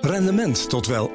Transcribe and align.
Rendement 0.00 0.68
tot 0.68 0.86
wel 0.86 1.10
8%. 1.10 1.12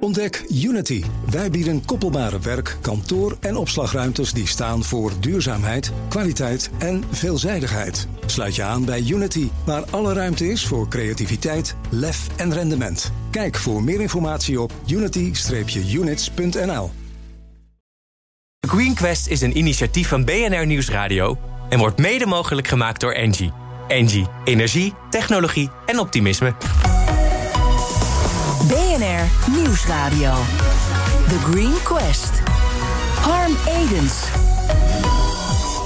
Ontdek 0.00 0.44
Unity. 0.48 1.04
Wij 1.30 1.50
bieden 1.50 1.84
koppelbare 1.84 2.38
werk, 2.38 2.76
kantoor 2.80 3.36
en 3.40 3.56
opslagruimtes 3.56 4.32
die 4.32 4.46
staan 4.46 4.84
voor 4.84 5.12
duurzaamheid, 5.20 5.92
kwaliteit 6.08 6.70
en 6.78 7.04
veelzijdigheid. 7.10 8.08
Sluit 8.26 8.54
je 8.54 8.62
aan 8.62 8.84
bij 8.84 9.04
Unity, 9.08 9.48
waar 9.66 9.84
alle 9.90 10.12
ruimte 10.12 10.48
is 10.48 10.66
voor 10.66 10.88
creativiteit, 10.88 11.76
lef 11.90 12.26
en 12.36 12.52
rendement. 12.52 13.12
Kijk 13.30 13.56
voor 13.56 13.82
meer 13.82 14.00
informatie 14.00 14.60
op 14.60 14.72
unity-units.nl. 14.86 16.90
Green 18.68 18.94
Quest 18.94 19.26
is 19.26 19.40
een 19.40 19.58
initiatief 19.58 20.08
van 20.08 20.24
BNR 20.24 20.66
Nieuwsradio 20.66 21.38
en 21.68 21.78
wordt 21.78 21.98
mede 21.98 22.26
mogelijk 22.26 22.68
gemaakt 22.68 23.00
door 23.00 23.12
Engie. 23.12 23.52
Engie, 23.88 24.26
energie, 24.44 24.94
technologie 25.10 25.70
en 25.86 25.98
optimisme. 25.98 26.54
BNR 28.62 29.50
Nieuwsradio. 29.50 30.32
The 31.28 31.38
Green 31.50 31.74
Quest. 31.82 32.30
Harm 33.20 33.56
Edens. 33.66 34.12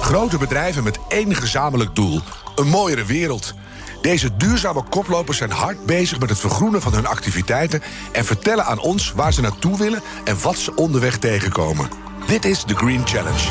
Grote 0.00 0.38
bedrijven 0.38 0.84
met 0.84 0.98
één 1.08 1.34
gezamenlijk 1.34 1.94
doel: 1.94 2.20
een 2.56 2.68
mooiere 2.68 3.04
wereld. 3.04 3.54
Deze 4.02 4.36
duurzame 4.36 4.82
koplopers 4.82 5.38
zijn 5.38 5.50
hard 5.50 5.86
bezig 5.86 6.18
met 6.18 6.28
het 6.28 6.38
vergroenen 6.38 6.82
van 6.82 6.94
hun 6.94 7.06
activiteiten 7.06 7.82
en 8.12 8.24
vertellen 8.24 8.64
aan 8.64 8.80
ons 8.80 9.12
waar 9.12 9.32
ze 9.32 9.40
naartoe 9.40 9.78
willen 9.78 10.02
en 10.24 10.40
wat 10.42 10.56
ze 10.56 10.74
onderweg 10.74 11.18
tegenkomen. 11.18 11.90
Dit 12.26 12.44
is 12.44 12.64
de 12.64 12.74
Green 12.74 13.06
Challenge. 13.06 13.48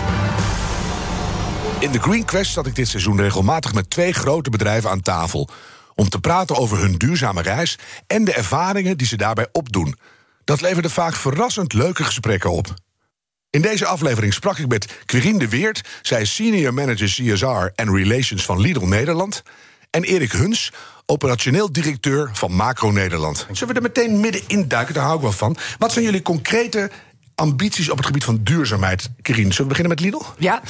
In 1.80 1.92
de 1.92 2.00
Green 2.00 2.26
Quest 2.26 2.52
zat 2.52 2.66
ik 2.66 2.76
dit 2.76 2.88
seizoen 2.88 3.22
regelmatig 3.22 3.74
met 3.74 3.90
twee 3.90 4.14
grote 4.14 4.50
bedrijven 4.50 4.90
aan 4.90 5.02
tafel 5.02 5.50
om 5.98 6.10
te 6.10 6.20
praten 6.20 6.56
over 6.56 6.80
hun 6.80 6.98
duurzame 6.98 7.42
reis 7.42 7.78
en 8.08 8.24
de 8.24 8.34
ervaringen 8.34 8.98
die 8.98 9.08
ze 9.08 9.18
daarbij 9.18 9.48
opdoen. 9.52 9.96
Dat 10.44 10.62
leverde 10.62 10.90
vaak 10.90 11.16
verrassend 11.16 11.74
leuke 11.74 12.04
gesprekken 12.04 12.52
op. 12.52 12.74
In 13.50 13.62
deze 13.62 13.86
aflevering 13.86 14.34
sprak 14.34 14.58
ik 14.58 14.68
met 14.68 14.98
Quirine 15.06 15.40
de 15.40 15.50
Weert, 15.50 15.82
zij 16.02 16.22
is 16.22 16.36
senior 16.36 16.74
manager 16.74 17.08
CSR 17.08 17.72
en 17.76 17.96
Relations 17.96 18.46
van 18.46 18.60
Lidl 18.60 18.86
Nederland, 18.86 19.44
en 19.90 20.04
Erik 20.04 20.32
Huns, 20.32 20.72
operationeel 21.06 21.72
directeur 21.72 22.30
van 22.34 22.52
Macro 22.52 22.92
Nederland. 22.92 23.48
Zullen 23.52 23.74
we 23.74 23.80
er 23.80 23.86
meteen 23.86 24.20
middenin 24.20 24.68
duiken? 24.68 24.94
Daar 24.94 25.04
hou 25.04 25.16
ik 25.16 25.22
wel 25.22 25.32
van. 25.32 25.58
Wat 25.78 25.92
zijn 25.92 26.06
jullie 26.06 26.22
concrete 26.22 26.92
ambities 27.36 27.90
op 27.90 27.98
het 27.98 28.06
gebied 28.06 28.24
van 28.24 28.40
duurzaamheid, 28.44 29.10
Quirine? 29.22 29.54
Zullen 29.54 29.72
we 29.72 29.78
beginnen 29.78 29.96
met 29.96 30.00
Lidl? 30.00 30.26
Ja, 30.38 30.62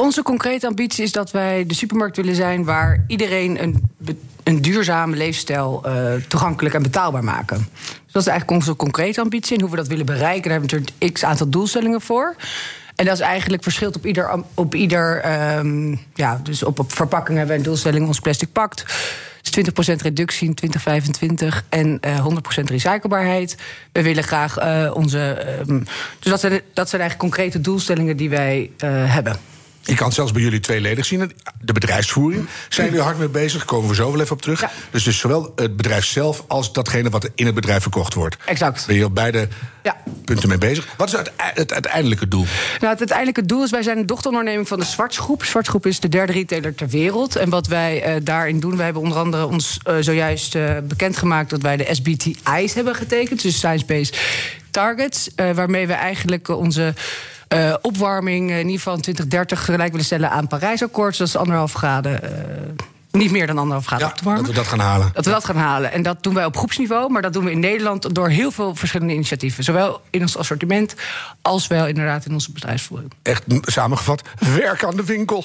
onze 0.00 0.22
concrete 0.22 0.66
ambitie 0.66 1.04
is 1.04 1.12
dat 1.12 1.30
wij 1.30 1.66
de 1.66 1.74
supermarkt 1.74 2.16
willen 2.16 2.34
zijn 2.34 2.64
waar 2.64 3.04
iedereen 3.06 3.62
een, 3.62 3.90
een 4.42 4.62
duurzame 4.62 5.16
leefstijl 5.16 5.82
uh, 5.86 6.12
toegankelijk 6.28 6.74
en 6.74 6.82
betaalbaar 6.82 7.24
maken. 7.24 7.68
Dus 8.04 8.12
dat 8.12 8.22
is 8.22 8.28
eigenlijk 8.28 8.60
onze 8.60 8.76
concrete 8.76 9.20
ambitie. 9.20 9.56
En 9.56 9.60
hoe 9.62 9.70
we 9.70 9.76
dat 9.76 9.88
willen 9.88 10.06
bereiken, 10.06 10.42
daar 10.42 10.52
hebben 10.52 10.70
we 10.70 10.76
natuurlijk 10.76 11.12
x 11.12 11.24
aantal 11.24 11.48
doelstellingen 11.48 12.00
voor. 12.00 12.36
En 12.94 13.04
dat 13.04 13.14
is 13.14 13.20
eigenlijk 13.20 13.62
verschilt 13.62 13.96
op 13.96 14.06
ieder. 14.06 14.42
Op 14.54 14.74
ieder 14.74 15.22
um, 15.58 16.00
ja, 16.14 16.40
dus 16.42 16.62
op, 16.62 16.78
op 16.78 16.92
verpakking 16.92 17.38
hebben 17.38 17.56
we 17.56 17.62
een 17.62 17.68
doelstelling, 17.68 18.06
ons 18.06 18.20
plastic 18.20 18.52
pakt. 18.52 18.84
Dus 19.42 19.70
20% 19.92 19.96
reductie 19.96 20.48
in 20.48 20.54
2025 20.54 21.64
en 21.68 21.98
uh, 22.00 22.16
eh, 22.16 22.26
100% 22.26 22.62
recyclebaarheid. 22.64 23.56
We 23.92 24.02
willen 24.02 24.24
graag 24.24 24.62
uh, 24.62 24.90
onze. 24.94 25.46
Um, 25.68 25.84
dus 26.18 26.30
dat 26.30 26.40
zijn, 26.40 26.60
dat 26.72 26.88
zijn 26.88 27.00
eigenlijk 27.00 27.30
concrete 27.30 27.60
doelstellingen 27.60 28.16
die 28.16 28.30
wij 28.30 28.70
hebben. 28.86 29.58
Je 29.90 29.96
kan 29.96 30.06
het 30.06 30.14
zelfs 30.14 30.32
bij 30.32 30.42
jullie 30.42 30.60
tweeledig 30.60 31.06
zien. 31.06 31.32
De 31.60 31.72
bedrijfsvoering 31.72 32.48
zijn 32.68 32.86
jullie 32.86 33.02
hard 33.02 33.18
mee 33.18 33.28
bezig. 33.28 33.58
Daar 33.58 33.66
komen 33.66 33.88
we 33.88 33.94
zo 33.94 34.12
wel 34.12 34.20
even 34.20 34.32
op 34.32 34.42
terug. 34.42 34.64
Dus, 34.90 35.04
dus 35.04 35.18
zowel 35.18 35.52
het 35.56 35.76
bedrijf 35.76 36.04
zelf 36.04 36.44
als 36.46 36.72
datgene 36.72 37.10
wat 37.10 37.30
in 37.34 37.46
het 37.46 37.54
bedrijf 37.54 37.82
verkocht 37.82 38.14
wordt. 38.14 38.36
Exact. 38.44 38.86
Ben 38.86 38.96
je 38.96 39.04
op 39.04 39.14
beide 39.14 39.48
ja. 39.82 39.96
punten 40.24 40.48
mee 40.48 40.58
bezig. 40.58 40.88
Wat 40.96 41.08
is 41.08 41.14
het, 41.14 41.30
het 41.36 41.72
uiteindelijke 41.72 42.28
doel? 42.28 42.44
Nou, 42.80 42.90
het 42.92 42.98
uiteindelijke 42.98 43.46
doel 43.46 43.62
is, 43.62 43.70
wij 43.70 43.82
zijn 43.82 43.98
een 43.98 44.06
dochteronderneming 44.06 44.68
van 44.68 44.78
de 44.78 44.84
Zwartsgroep. 44.84 45.44
Zwartsgroep 45.44 45.86
is 45.86 46.00
de 46.00 46.08
derde 46.08 46.32
retailer 46.32 46.74
ter 46.74 46.88
wereld. 46.88 47.36
En 47.36 47.48
wat 47.48 47.66
wij 47.66 48.16
uh, 48.16 48.24
daarin 48.24 48.60
doen, 48.60 48.76
wij 48.76 48.84
hebben 48.84 49.02
onder 49.02 49.18
andere 49.18 49.46
ons 49.46 49.78
uh, 49.88 49.96
zojuist 50.00 50.54
uh, 50.54 50.76
bekendgemaakt... 50.82 51.50
dat 51.50 51.62
wij 51.62 51.76
de 51.76 51.88
SBTI's 51.90 52.74
hebben 52.74 52.94
getekend, 52.94 53.42
dus 53.42 53.56
Science 53.56 53.84
Based 53.84 54.18
Targets... 54.70 55.30
waarmee 55.54 55.86
we 55.86 55.92
eigenlijk 55.92 56.48
onze 56.48 56.94
uh, 57.54 57.74
opwarming 57.82 58.50
in 58.50 58.56
ieder 58.56 58.76
geval 58.76 58.94
in 58.94 59.00
2030 59.00 59.64
gelijk 59.64 59.90
willen 59.90 60.06
stellen 60.06 60.30
aan 60.30 60.46
Parijsakkoord. 60.46 61.18
Dat 61.18 61.26
is 61.26 61.36
anderhalf 61.36 61.72
graden. 61.72 62.20
Uh, 62.24 62.30
niet 63.10 63.30
meer 63.30 63.46
dan 63.46 63.58
anderhalf 63.58 63.86
graden 63.86 64.06
ja, 64.06 64.12
op 64.12 64.18
te 64.18 64.24
warmen. 64.24 64.44
Dat 64.44 64.52
we 64.52 64.58
dat 64.58 64.68
gaan 64.68 64.78
halen. 64.78 65.10
Dat 65.12 65.24
we 65.24 65.30
dat 65.30 65.44
gaan 65.44 65.56
halen. 65.56 65.92
En 65.92 66.02
dat 66.02 66.22
doen 66.22 66.34
wij 66.34 66.44
op 66.44 66.56
groepsniveau, 66.56 67.10
maar 67.10 67.22
dat 67.22 67.32
doen 67.32 67.44
we 67.44 67.50
in 67.50 67.60
Nederland 67.60 68.14
door 68.14 68.28
heel 68.28 68.50
veel 68.50 68.74
verschillende 68.74 69.12
initiatieven. 69.12 69.64
Zowel 69.64 70.00
in 70.10 70.20
ons 70.20 70.36
assortiment 70.36 70.94
als 71.42 71.66
wel 71.66 71.86
inderdaad 71.86 72.24
in 72.24 72.32
onze 72.32 72.52
bedrijfsvoering. 72.52 73.12
Echt 73.22 73.44
samengevat, 73.62 74.22
werk 74.38 74.84
aan 74.84 74.96
de 74.96 75.04
winkel. 75.04 75.44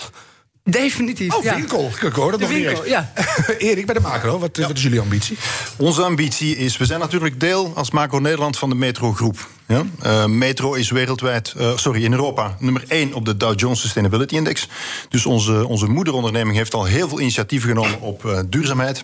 Definitief. 0.64 1.36
Oh, 1.36 1.44
ja. 1.44 1.56
winkel. 1.56 1.92
Ik 2.02 2.14
hoor 2.14 2.32
dat 2.32 2.40
de 2.40 2.46
nog 2.46 2.56
winkel, 2.56 2.72
niet 2.72 2.82
eens. 2.82 2.90
Ja. 2.90 3.12
Erik, 3.68 3.86
bij 3.86 3.96
de 3.96 4.02
macro, 4.02 4.40
wat, 4.40 4.58
ja. 4.58 4.68
wat, 4.68 4.78
is 4.78 4.84
jullie 4.84 5.00
ambitie? 5.00 5.38
Onze 5.78 6.04
ambitie 6.04 6.58
is, 6.58 6.78
we 6.78 6.86
zijn 6.86 7.00
natuurlijk 7.00 7.40
deel 7.40 7.72
als 7.76 7.92
macro 7.92 8.20
Nederland 8.20 8.58
van 8.58 8.70
de 8.70 8.76
Metro 8.76 9.14
Groep. 9.14 9.48
Ja? 9.68 9.84
Uh, 10.06 10.26
Metro 10.26 10.74
is 10.74 10.90
wereldwijd, 10.90 11.54
uh, 11.58 11.78
sorry, 11.78 12.04
in 12.04 12.12
Europa 12.12 12.56
nummer 12.60 12.84
1 12.88 13.14
op 13.14 13.26
de 13.26 13.38
Dow 13.38 13.60
Jones 13.60 13.80
Sustainability 13.80 14.36
Index. 14.36 14.68
Dus 15.10 15.26
onze, 15.26 15.68
onze 15.68 15.88
moederonderneming 15.88 16.58
heeft 16.58 16.74
al 16.74 16.86
heel 16.86 17.08
veel 17.08 17.20
initiatieven 17.20 17.70
genomen 17.70 18.02
op 18.02 18.26
uh, 18.26 18.40
duurzaamheid. 18.50 19.02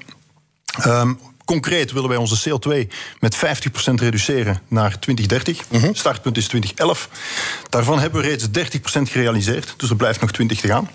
Um, 0.86 1.20
Concreet 1.46 1.92
willen 1.92 2.10
wij 2.10 2.18
onze 2.18 2.50
CO2 2.50 2.94
met 3.20 3.36
50% 3.36 3.40
reduceren 3.94 4.62
naar 4.68 5.00
2030. 5.00 5.70
Mm 5.70 5.80
-hmm. 5.80 5.96
Startpunt 5.96 6.38
is 6.38 6.48
2011. 6.48 7.10
Daarvan 7.70 8.00
hebben 8.00 8.22
we 8.22 8.28
reeds 8.28 8.48
30% 8.48 9.02
gerealiseerd, 9.02 9.74
dus 9.78 9.90
er 9.90 9.96
blijft 9.96 10.22
nog 10.22 10.32
20 10.32 10.60
te 10.60 10.68
gaan. 10.68 10.90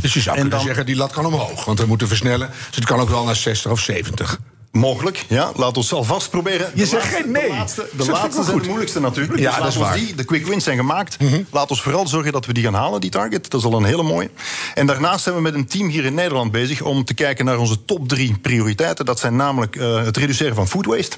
Dus 0.00 0.14
je 0.14 0.20
zou 0.20 0.36
en 0.36 0.42
kunnen 0.42 0.58
dan... 0.58 0.66
zeggen, 0.66 0.86
die 0.86 0.96
lat 0.96 1.12
kan 1.12 1.26
omhoog. 1.26 1.64
Want 1.64 1.78
we 1.78 1.86
moeten 1.86 2.08
versnellen. 2.08 2.50
Dus 2.66 2.76
het 2.76 2.84
kan 2.84 3.00
ook 3.00 3.08
wel 3.08 3.24
naar 3.24 3.36
60 3.36 3.70
of 3.70 3.80
70. 3.80 4.38
Mogelijk, 4.76 5.24
ja. 5.28 5.52
Laat 5.54 5.76
ons 5.76 5.92
alvast 5.92 6.30
proberen. 6.30 6.70
Je 6.74 6.86
zegt 6.86 7.14
geen 7.14 7.30
nee. 7.30 7.42
De 7.42 7.48
laatste, 7.48 7.88
de 7.96 8.10
laatste 8.10 8.44
zijn 8.44 8.58
de 8.58 8.66
moeilijkste 8.66 9.00
natuurlijk. 9.00 9.38
Ja, 9.38 9.50
dus 9.50 9.58
dat 9.58 9.68
is 9.68 9.76
waar. 9.76 9.94
Die, 9.94 10.14
de 10.14 10.24
quick 10.24 10.46
wins 10.46 10.64
zijn 10.64 10.76
gemaakt. 10.76 11.20
Mm 11.20 11.28
-hmm. 11.28 11.46
Laat 11.50 11.70
ons 11.70 11.82
vooral 11.82 12.06
zorgen 12.06 12.32
dat 12.32 12.46
we 12.46 12.52
die 12.52 12.64
gaan 12.64 12.74
halen, 12.74 13.00
die 13.00 13.10
target. 13.10 13.50
Dat 13.50 13.60
is 13.60 13.66
al 13.66 13.76
een 13.76 13.84
hele 13.84 14.02
mooie. 14.02 14.30
En 14.74 14.86
daarnaast 14.86 15.22
zijn 15.22 15.34
we 15.34 15.40
met 15.40 15.54
een 15.54 15.66
team 15.66 15.88
hier 15.88 16.04
in 16.04 16.14
Nederland 16.14 16.52
bezig... 16.52 16.82
om 16.82 17.04
te 17.04 17.14
kijken 17.14 17.44
naar 17.44 17.58
onze 17.58 17.84
top 17.84 18.08
drie 18.08 18.38
prioriteiten. 18.38 19.04
Dat 19.04 19.18
zijn 19.18 19.36
namelijk 19.36 19.76
uh, 19.76 20.04
het 20.04 20.16
reduceren 20.16 20.54
van 20.54 20.68
food 20.68 20.86
waste. 20.86 21.16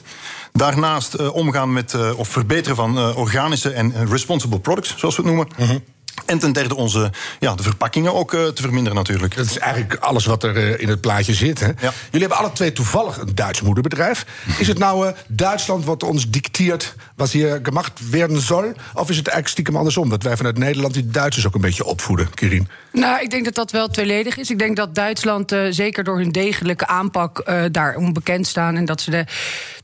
Daarnaast 0.53 1.15
uh, 1.15 1.35
omgaan 1.35 1.73
met, 1.73 1.93
uh, 1.93 2.19
of 2.19 2.29
verbeteren 2.29 2.77
van 2.77 3.15
organische 3.15 3.71
en 3.71 4.09
responsible 4.09 4.61
products, 4.61 4.95
zoals 4.97 5.17
we 5.17 5.23
het 5.23 5.31
noemen. 5.31 5.49
Mm 5.57 5.67
-hmm. 5.67 5.83
En 6.27 6.39
ten 6.39 6.53
derde 6.53 6.77
onze, 6.77 7.11
ja, 7.41 7.55
de 7.55 7.63
verpakkingen 7.63 8.15
ook 8.15 8.33
uh, 8.33 8.47
te 8.47 8.63
verminderen 8.63 8.99
natuurlijk. 8.99 9.37
Dat 9.37 9.47
is 9.47 9.59
eigenlijk 9.59 9.95
alles 9.95 10.27
wat 10.27 10.43
er 10.43 10.57
uh, 10.57 10.81
in 10.81 10.89
het 10.89 11.01
plaatje 11.01 11.35
zit. 11.35 11.61
Hè? 11.61 11.67
Ja. 11.67 11.93
Jullie 12.11 12.27
hebben 12.27 12.39
alle 12.39 12.53
twee 12.53 12.73
toevallig 12.73 13.19
een 13.19 13.35
Duits 13.35 13.61
moederbedrijf. 13.61 14.27
Is 14.59 14.69
het 14.69 14.79
nou 14.79 15.07
uh, 15.07 15.13
Duitsland 15.27 15.85
wat 15.85 16.03
ons 16.03 16.31
dicteert 16.31 16.95
wat 17.17 17.31
hier 17.31 17.61
gemaakt 17.63 18.11
werden 18.11 18.41
zal? 18.41 18.65
Of 18.95 19.11
is 19.11 19.17
het 19.17 19.27
eigenlijk 19.27 19.49
stiekem 19.49 19.77
andersom? 19.77 20.09
Dat 20.09 20.23
wij 20.23 20.37
vanuit 20.37 20.59
Nederland 20.59 20.95
die 20.95 21.07
Duitsers 21.07 21.47
ook 21.47 21.55
een 21.55 21.61
beetje 21.61 21.85
opvoeden, 21.85 22.35
Kirin? 22.35 22.69
Nou, 22.93 23.23
ik 23.23 23.31
denk 23.31 23.45
dat 23.45 23.55
dat 23.55 23.71
wel 23.71 23.89
tweeledig 23.89 24.37
is. 24.37 24.51
Ik 24.51 24.59
denk 24.59 24.77
dat 24.77 24.95
Duitsland 24.95 25.57
zeker 25.71 26.05
door 26.05 26.19
hun 26.19 26.33
degelijke 26.33 26.87
aanpak 26.87 27.53
daar 27.71 27.97
onbekend 27.97 28.47
staan. 28.47 28.77
En 28.77 28.85
dat 28.85 29.01
ze 29.01 29.11
de, 29.11 29.25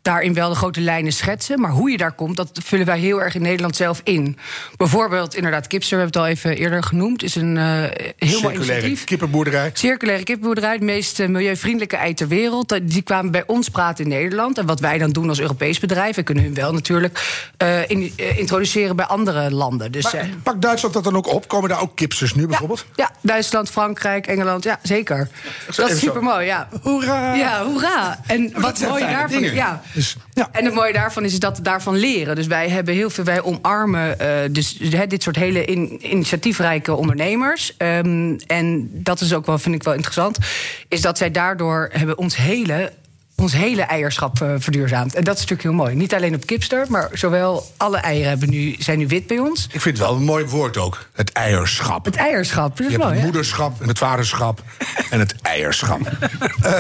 daarin 0.05 0.35
wel 0.35 0.49
de 0.49 0.55
grote 0.55 0.81
lijnen 0.81 1.13
schetsen. 1.13 1.61
Maar 1.61 1.71
hoe 1.71 1.91
je 1.91 1.97
daar 1.97 2.13
komt, 2.13 2.37
dat 2.37 2.51
vullen 2.65 2.87
wij 2.87 2.99
heel 2.99 3.23
erg 3.23 3.35
in 3.35 3.43
Nederland 3.43 3.77
zelf 3.77 4.01
in. 4.05 4.39
Bijvoorbeeld 4.77 5.35
inderdaad 5.35 5.67
Kipster, 5.67 5.97
we 5.97 6.03
hebben 6.03 6.21
het 6.21 6.31
al 6.31 6.37
even 6.37 6.63
eerder 6.63 6.83
genoemd, 6.83 7.23
is 7.23 7.35
een 7.35 7.57
uh, 7.57 7.85
heel 8.19 8.41
mooi 8.41 8.55
initiatief. 8.55 9.05
kippenboerderij. 9.05 9.71
Circulaire 9.73 10.25
kippenboerderij, 10.25 10.73
het 10.73 10.83
meest 10.83 11.19
uh, 11.19 11.29
milieuvriendelijke 11.29 11.97
ei 11.97 12.15
ter 12.15 12.29
wereld. 12.29 12.81
Die 12.83 13.03
kwamen 13.03 13.31
bij 13.31 13.43
ons 13.47 13.69
praten 13.69 14.05
in 14.05 14.11
Nederland. 14.11 14.59
En 14.59 14.67
wat 14.67 14.81
wij 14.81 14.99
dan 14.99 15.11
doen 15.11 15.29
als 15.29 15.41
Europees 15.41 15.79
bedrijf, 15.79 16.17
we 16.17 16.23
kunnen 16.23 16.45
hun 16.45 16.55
wel 16.55 16.73
natuurlijk 16.73 17.43
uh, 17.63 17.91
in, 17.91 18.13
introduceren 18.17 18.97
bij 18.97 19.07
andere 19.07 19.51
landen. 19.51 19.93
Dus, 19.93 20.13
maar, 20.13 20.29
pak 20.43 20.63
Duitsland 20.63 20.95
dat 20.95 21.05
dan 21.05 21.17
ook 21.17 21.33
op? 21.33 21.49
Komen 21.49 21.69
daar 21.69 21.81
ook 21.81 21.97
kipsters 21.97 22.35
nu 22.35 22.47
bijvoorbeeld? 22.47 22.87
Ja, 22.95 23.05
ja 23.05 23.11
Duitsland, 23.21 23.71
Frankrijk, 23.71 24.27
Engeland, 24.27 24.65
ja, 24.65 24.79
zeker. 24.83 25.29
Ja, 25.45 25.73
dat 25.77 25.91
is 25.91 25.99
super 25.99 26.23
mooi, 26.23 26.47
ja. 26.47 26.69
Hoera! 26.83 27.35
Ja, 27.35 27.65
hoera! 27.65 28.21
En 28.27 28.53
wat 28.57 28.81
mooi 28.81 29.07
daarvan 29.07 29.43
ja. 29.43 29.83
Dus, 29.95 30.17
ja. 30.33 30.49
En 30.53 30.65
het 30.65 30.75
mooie 30.75 30.93
daarvan 30.93 31.25
is 31.25 31.39
dat 31.39 31.57
we 31.57 31.63
daarvan 31.63 31.97
leren. 31.97 32.37
Dus 32.37 32.47
wij 32.47 32.69
hebben 32.69 32.95
heel 32.95 33.11
veel, 33.11 33.25
wij 33.25 33.43
omarmen 33.43 34.17
dus, 34.53 34.77
dit 35.09 35.23
soort 35.23 35.37
hele 35.37 35.65
in, 35.65 36.11
initiatiefrijke 36.13 36.95
ondernemers. 36.95 37.75
Um, 37.79 38.37
en 38.47 38.91
dat 38.93 39.21
is 39.21 39.35
ook 39.35 39.47
wel, 39.47 39.59
vind 39.59 39.75
ik 39.75 39.83
wel 39.83 39.95
interessant, 39.95 40.39
is 40.89 41.01
dat 41.01 41.19
zij 41.19 41.31
daardoor 41.31 41.89
hebben 41.93 42.19
ons 42.19 42.37
hele 42.37 42.93
ons 43.37 43.53
hele 43.53 43.83
eierschap 43.83 44.41
uh, 44.43 44.55
verduurzaamt. 44.59 45.15
En 45.15 45.25
dat 45.25 45.35
is 45.35 45.41
natuurlijk 45.41 45.69
heel 45.69 45.85
mooi. 45.85 45.95
Niet 45.95 46.15
alleen 46.15 46.35
op 46.35 46.47
kipster, 46.47 46.87
maar 46.89 47.11
zowel 47.13 47.73
alle 47.77 47.97
eieren 47.97 48.29
hebben 48.29 48.51
nu, 48.51 48.77
zijn 48.79 48.99
nu 48.99 49.07
wit 49.07 49.27
bij 49.27 49.39
ons. 49.39 49.65
Ik 49.73 49.81
vind 49.81 49.99
het 49.99 50.07
wel 50.07 50.17
een 50.17 50.23
mooi 50.25 50.45
woord 50.47 50.77
ook. 50.77 51.09
Het 51.13 51.33
eierschap. 51.33 52.05
Het 52.05 52.17
eierschap, 52.17 52.77
dat 52.77 52.87
is 52.87 52.93
Je 52.93 52.99
mooi. 52.99 53.11
hebt 53.11 53.23
het 53.23 53.33
moederschap 53.33 53.81
en 53.81 53.89
het 53.89 53.99
vaderschap 53.99 54.63
en 55.11 55.19
het 55.19 55.35
eierschap. 55.43 56.01
Eh, 56.63 56.73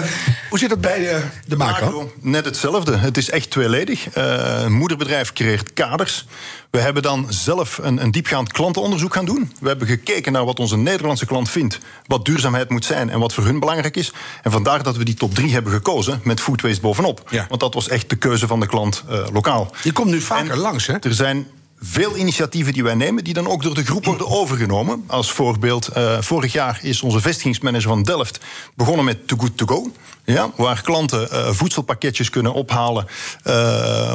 hoe 0.51 0.59
zit 0.59 0.69
dat 0.69 0.81
bij 0.81 0.99
de, 0.99 1.23
de 1.47 1.57
macro? 1.57 1.85
Macro, 1.85 2.13
net 2.21 2.45
hetzelfde. 2.45 2.97
Het 2.97 3.17
is 3.17 3.31
echt 3.31 3.51
tweeledig. 3.51 4.09
Eh, 4.09 4.61
een 4.65 4.73
moederbedrijf 4.73 5.33
creëert 5.33 5.73
kaders. 5.73 6.27
We 6.71 6.81
hebben 6.81 7.03
dan 7.03 7.27
zelf 7.29 7.79
een, 7.83 8.03
een 8.03 8.11
diepgaand 8.11 8.53
klantenonderzoek 8.53 9.15
gaan 9.15 9.25
doen. 9.25 9.53
We 9.61 9.69
hebben 9.69 9.87
gekeken 9.87 10.33
naar 10.33 10.45
wat 10.45 10.61
onze 10.61 10.77
Nederlandse 10.77 11.27
klant 11.27 11.51
vindt, 11.51 11.79
wat 12.07 12.25
duurzaamheid 12.25 12.71
moet 12.71 12.85
zijn 12.85 13.11
en 13.11 13.19
wat 13.19 13.33
voor 13.33 13.45
hun 13.45 13.61
belangrijk 13.61 13.97
is. 13.97 14.13
En 14.43 14.51
vandaar 14.51 14.83
dat 14.83 14.97
we 14.97 15.05
die 15.05 15.15
top 15.15 15.35
3 15.35 15.53
hebben 15.53 15.73
gekozen 15.73 16.21
met 16.25 16.41
food 16.55 16.71
waste 16.71 16.81
bovenop. 16.81 17.23
Ja. 17.31 17.47
Want 17.49 17.61
dat 17.61 17.75
was 17.75 17.89
echt 17.89 18.11
de 18.11 18.17
keuze 18.17 18.47
van 18.47 18.61
de 18.61 18.67
klant 18.67 19.05
eh, 19.09 19.25
lokaal. 19.33 19.71
Je 19.83 19.93
komt 19.93 20.11
nu 20.11 20.21
vaker 20.21 20.51
En 20.51 20.59
langs, 20.59 20.87
hè? 20.87 20.99
Er 20.99 21.15
zijn 21.15 21.47
veel 21.81 22.17
initiatieven 22.17 22.73
die 22.73 22.83
wij 22.83 22.95
nemen, 22.95 23.25
die 23.25 23.35
dan 23.35 23.49
ook 23.49 23.63
door 23.63 23.75
de 23.75 23.85
groep 23.85 24.05
worden 24.05 24.29
overgenomen. 24.29 25.05
Als 25.07 25.33
voorbeeld, 25.33 25.89
eh, 25.89 26.21
vorig 26.21 26.53
jaar 26.53 26.79
is 26.83 27.03
onze 27.03 27.21
vestigingsmanager 27.21 27.89
van 27.89 28.03
Delft 28.03 28.41
begonnen 28.75 29.05
met 29.05 29.29
Too 29.29 29.39
Good 29.39 29.57
To 29.57 29.67
Go. 29.67 29.91
Ja, 30.25 30.51
waar 30.57 30.83
klanten 30.83 31.31
eh, 31.31 31.51
voedselpakketjes 31.51 32.31
kunnen 32.31 32.53
ophalen 32.53 33.07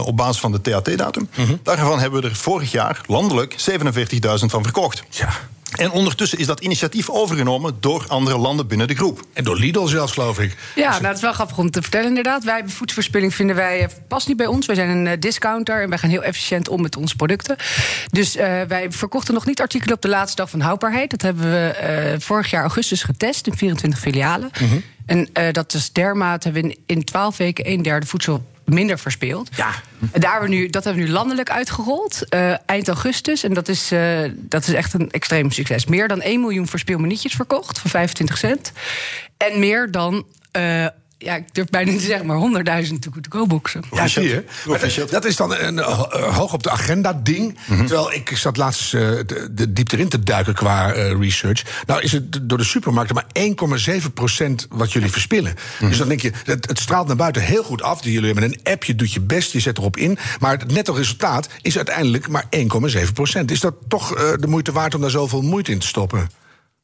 op 0.06 0.18
basis 0.18 0.40
van 0.40 0.52
de 0.52 0.62
THT-datum. 0.62 1.30
Daarvan 1.64 2.00
hebben 2.00 2.22
we 2.22 2.28
er 2.28 2.36
vorig 2.36 2.72
jaar 2.72 3.02
landelijk 3.06 3.56
47.000 3.58 4.46
van 4.46 4.64
verkocht. 4.64 5.04
Ja. 5.10 5.30
En 5.76 5.92
ondertussen 5.92 6.38
is 6.38 6.46
dat 6.46 6.60
initiatief 6.60 7.10
overgenomen 7.10 7.78
door 7.80 8.06
andere 8.08 8.38
landen 8.38 8.68
binnen 8.68 8.88
de 8.88 8.96
groep. 8.96 9.26
En 9.34 9.44
door 9.44 9.58
Lidl 9.58 9.86
zelfs, 9.86 10.12
geloof 10.12 10.40
ik. 10.40 10.58
Ja, 10.76 10.90
nou, 10.90 11.02
dat 11.02 11.16
is 11.16 11.22
wel 11.22 11.34
grappig 11.34 11.58
om 11.58 11.72
te 11.72 11.82
vertellen 11.82 12.08
inderdaad. 12.08 12.44
Wij 12.44 12.54
hebben 12.54 12.72
voedselverspilling 12.72 13.36
vinden 13.36 13.56
wij 13.56 13.84
eh, 13.84 13.88
past 14.08 14.28
niet 14.28 14.38
bij 14.38 14.46
ons. 14.46 14.66
Wij 14.66 14.76
zijn 14.76 14.90
een 14.90 15.08
eh, 15.08 15.20
discounter 15.20 15.82
en 15.82 15.90
wij 15.90 15.98
gaan 15.98 16.10
heel 16.10 16.24
efficiënt 16.24 16.70
om 16.70 16.82
met 16.82 16.96
onze 16.96 17.16
producten. 17.16 17.56
Dus 18.12 18.36
eh, 18.36 18.62
wij 18.62 18.92
verkochten 18.92 19.34
nog 19.34 19.46
niet 19.46 19.62
artikelen 19.62 19.96
op 19.96 20.02
de 20.02 20.08
laatste 20.08 20.36
dag 20.36 20.50
van 20.50 20.60
houdbaarheid. 20.60 21.12
Dat 21.12 21.22
hebben 21.22 21.52
we 21.52 21.68
eh, 21.68 22.20
vorig 22.20 22.50
jaar 22.50 22.62
augustus 22.62 23.04
getest 23.04 23.48
in 23.48 23.58
24 23.58 24.00
filialen. 24.00 24.50
En 25.06 25.30
eh, 25.34 25.52
dat 25.52 25.74
is 25.74 25.92
dermate 25.92 26.50
hebben 26.50 26.64
we 26.64 26.78
in, 26.86 26.98
in 26.98 27.04
12 27.04 27.38
weken 27.38 27.70
een 27.70 27.82
derde 27.82 28.06
voedsel 28.06 28.44
minder 28.70 29.00
verspeeld. 29.00 29.50
Ja. 29.56 29.72
Daar 30.12 30.32
hebben 30.32 30.50
we 30.50 30.56
nu, 30.56 30.68
dat 30.68 30.84
hebben 30.84 31.02
we 31.02 31.08
nu 31.08 31.14
landelijk 31.14 31.50
uitgerold, 31.50 32.30
eh, 32.30 32.54
eind 32.66 32.88
augustus. 32.88 33.44
En 33.44 33.54
dat 33.54 33.68
is, 33.68 33.92
eh, 33.92 34.20
dat 34.36 34.68
is 34.68 34.74
echt 34.74 34.94
een 34.94 35.12
extreem 35.12 35.52
succes. 35.52 35.86
Meer 35.86 36.08
dan 36.08 36.22
1 36.24 36.40
miljoen 36.40 36.68
verspeelminuutjes 36.68 37.34
verkocht 37.34 37.80
voor 37.80 37.90
25 37.90 38.38
cent. 38.38 38.72
En 39.38 39.60
meer 39.60 39.92
dan, 39.92 40.26
eh, 40.52 40.86
ja, 41.22 41.36
ik 41.36 41.54
durf 41.54 41.70
bijna 41.70 41.92
niet 41.92 42.00
te 42.00 42.06
zeggen, 42.06 42.26
maar 42.26 42.86
100.000 42.86 42.94
to-go-boxen. 43.00 43.84
Ja, 43.92 44.08
zie 44.08 44.24
je. 44.24 44.44
Maar 44.66 44.80
dat, 45.10 45.26
is 45.26 45.36
dan 45.36 45.56
een 45.56 45.80
eh, 45.80 45.88
eh, 45.88 46.36
hoog 46.36 46.54
op 46.54 46.64
de 46.64 46.70
agenda 46.70 47.20
ding. 47.24 47.58
Terwijl 47.68 48.14
ik 48.14 48.38
zat 48.38 48.58
laatst 48.58 48.94
eh, 48.94 49.02
de, 49.02 49.48
de 49.52 49.74
diepte 49.74 49.96
erin 49.96 50.10
te 50.10 50.20
duiken 50.20 50.54
qua 50.54 50.94
eh, 50.94 51.20
research. 51.20 51.84
Nou 51.86 52.02
is 52.02 52.12
het 52.12 52.50
door 52.50 52.58
de 52.58 52.64
supermarkten 52.64 53.16
maar 53.16 53.26
1,7 54.02 54.14
procent 54.14 54.68
wat 54.70 54.92
jullie 54.92 55.12
verspillen. 55.12 55.56
Dus 55.80 55.98
dan 55.98 56.08
denk 56.08 56.22
je, 56.22 56.32
het, 56.44 56.68
het 56.68 56.80
straalt 56.80 57.08
naar 57.08 57.16
buiten 57.16 57.42
heel 57.42 57.64
goed 57.64 57.82
af. 57.82 58.04
Jullie 58.04 58.26
hebben 58.34 58.44
een 58.44 58.60
app, 58.64 58.84
je 58.84 58.96
doet 58.96 59.14
je 59.14 59.22
best, 59.22 59.52
je 59.52 59.60
zet 59.60 59.78
erop 59.78 59.98
in. 59.98 60.18
Maar 60.40 60.52
het 60.52 60.72
netto 60.72 60.94
resultaat 60.94 61.50
is 61.62 61.76
uiteindelijk 61.76 62.28
maar 62.28 62.46
1,7 62.58 63.14
procent. 63.14 63.52
Is 63.52 63.60
dat 63.60 63.74
toch 63.88 64.36
de 64.36 64.48
moeite 64.48 64.72
waard 64.72 64.96
om 64.96 65.02
daar 65.02 65.10
zoveel 65.10 65.42
moeite 65.42 65.72
in 65.72 65.80
te 65.80 65.88
stoppen? 65.88 66.30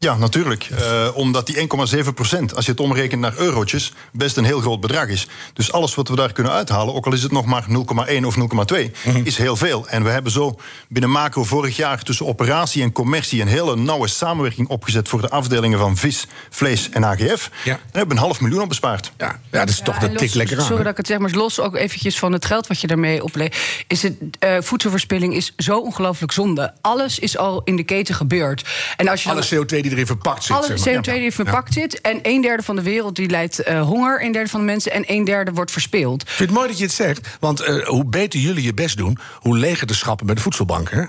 Ja, 0.06 0.16
natuurlijk. 0.18 0.64
Eh, 0.78 1.08
omdat 1.14 1.46
die 1.46 1.58
1,7 1.58 2.14
procent, 2.14 2.56
als 2.56 2.66
je 2.66 2.72
het 2.72 2.80
omrekent 2.80 3.22
naar 3.22 3.34
eurotjes, 3.38 3.92
best 4.12 4.38
een 4.38 4.44
heel 4.44 4.60
groot 4.60 4.80
bedrag 4.80 5.08
is. 5.08 5.28
Dus 5.54 5.72
alles 5.72 5.96
wat 5.96 6.08
we 6.08 6.16
daar 6.16 6.32
kunnen 6.32 6.52
uithalen, 6.54 6.94
ook 6.94 7.06
al 7.06 7.14
is 7.14 7.24
het 7.24 7.32
nog 7.32 7.46
maar 7.46 7.66
0,1 7.70 8.26
of 8.26 8.36
0,2, 8.36 8.92
is 9.24 9.38
heel 9.38 9.56
veel. 9.56 9.88
En 9.88 10.04
we 10.04 10.10
hebben 10.10 10.32
zo 10.32 10.60
binnen 10.90 11.10
Macro 11.10 11.44
vorig 11.44 11.76
jaar 11.76 12.04
tussen 12.04 12.26
operatie 12.26 12.84
en 12.84 12.92
commercie 12.92 13.42
een 13.42 13.48
hele 13.48 13.76
nauwe 13.76 14.08
samenwerking 14.08 14.68
opgezet 14.68 15.10
voor 15.10 15.22
de 15.22 15.30
afdelingen 15.30 15.80
van 15.80 15.98
vis, 15.98 16.28
vlees 16.50 16.90
en 16.90 17.06
AGF. 17.06 17.50
Ja. 17.64 17.72
Daar 17.72 17.80
hebben 17.92 18.08
we 18.08 18.14
een 18.22 18.28
half 18.28 18.42
miljoen 18.42 18.62
op 18.62 18.70
bespaard. 18.70 19.12
Ja, 19.18 19.40
ja 19.52 19.60
dat 19.60 19.70
is 19.70 19.80
toch, 19.84 19.98
dat 19.98 20.22
los- 20.22 20.34
lekker 20.34 20.60
aan. 20.60 20.66
Sorry 20.66 20.84
dat 20.84 20.92
ik 20.92 20.98
het 20.98 21.08
zeg, 21.08 21.18
maar 21.18 21.32
los 21.32 21.60
ook 21.60 21.76
eventjes 21.76 22.20
van 22.20 22.32
het 22.32 22.46
geld 22.46 22.68
wat 22.68 22.82
je 22.82 22.88
daarmee 22.88 23.24
oplevert. 23.24 23.84
Is 23.88 24.02
het, 24.04 24.16
eh, 24.40 24.58
voedselverspilling 24.60 25.36
is 25.36 25.54
zo 25.58 25.78
ongelooflijk 25.80 26.32
zonde. 26.32 26.74
Alles 26.82 27.20
is 27.20 27.38
al 27.38 27.62
in 27.64 27.76
de 27.76 27.84
keten 27.84 28.16
gebeurd. 28.16 28.66
En 28.98 29.08
als 29.08 29.22
je 29.24 29.28
dan- 29.28 29.38
Alle 29.38 29.46
CO2 29.66 29.82
die 29.82 29.95
erin 29.96 30.08
verpakt 30.08 30.44
zit. 30.44 30.56
alle 30.56 30.78
zeg 30.78 30.96
CO2 30.96 31.06
maar. 31.06 31.16
die 31.16 31.32
verpakt 31.32 31.74
zit. 31.74 32.02
En 32.02 32.20
een 32.22 32.42
derde 32.42 32.64
van 32.64 32.76
de 32.76 32.82
wereld 32.82 33.16
die 33.16 33.30
leidt 33.30 33.60
eh, 33.60 33.82
honger. 33.82 34.24
Een 34.24 34.32
derde 34.32 34.50
van 34.50 34.60
de 34.60 34.66
mensen. 34.66 34.92
En 34.92 35.04
een 35.08 35.24
derde 35.24 35.52
wordt 35.52 35.72
verspeeld. 35.72 36.22
Ik 36.22 36.28
vind 36.28 36.50
het 36.50 36.58
mooi 36.58 36.70
dat 36.70 36.78
je 36.78 36.84
het 36.84 36.94
zegt, 36.94 37.38
want 37.40 37.60
eh, 37.60 37.88
hoe 37.88 38.06
beter 38.06 38.40
jullie 38.40 38.64
je 38.64 38.74
best 38.74 38.98
doen, 38.98 39.18
hoe 39.40 39.58
leger 39.58 39.88
de 39.88 39.94
schappen 39.94 40.26
bij 40.26 40.36
de 40.36 40.42
voedselbank. 40.42 40.90
Hè? 40.90 41.04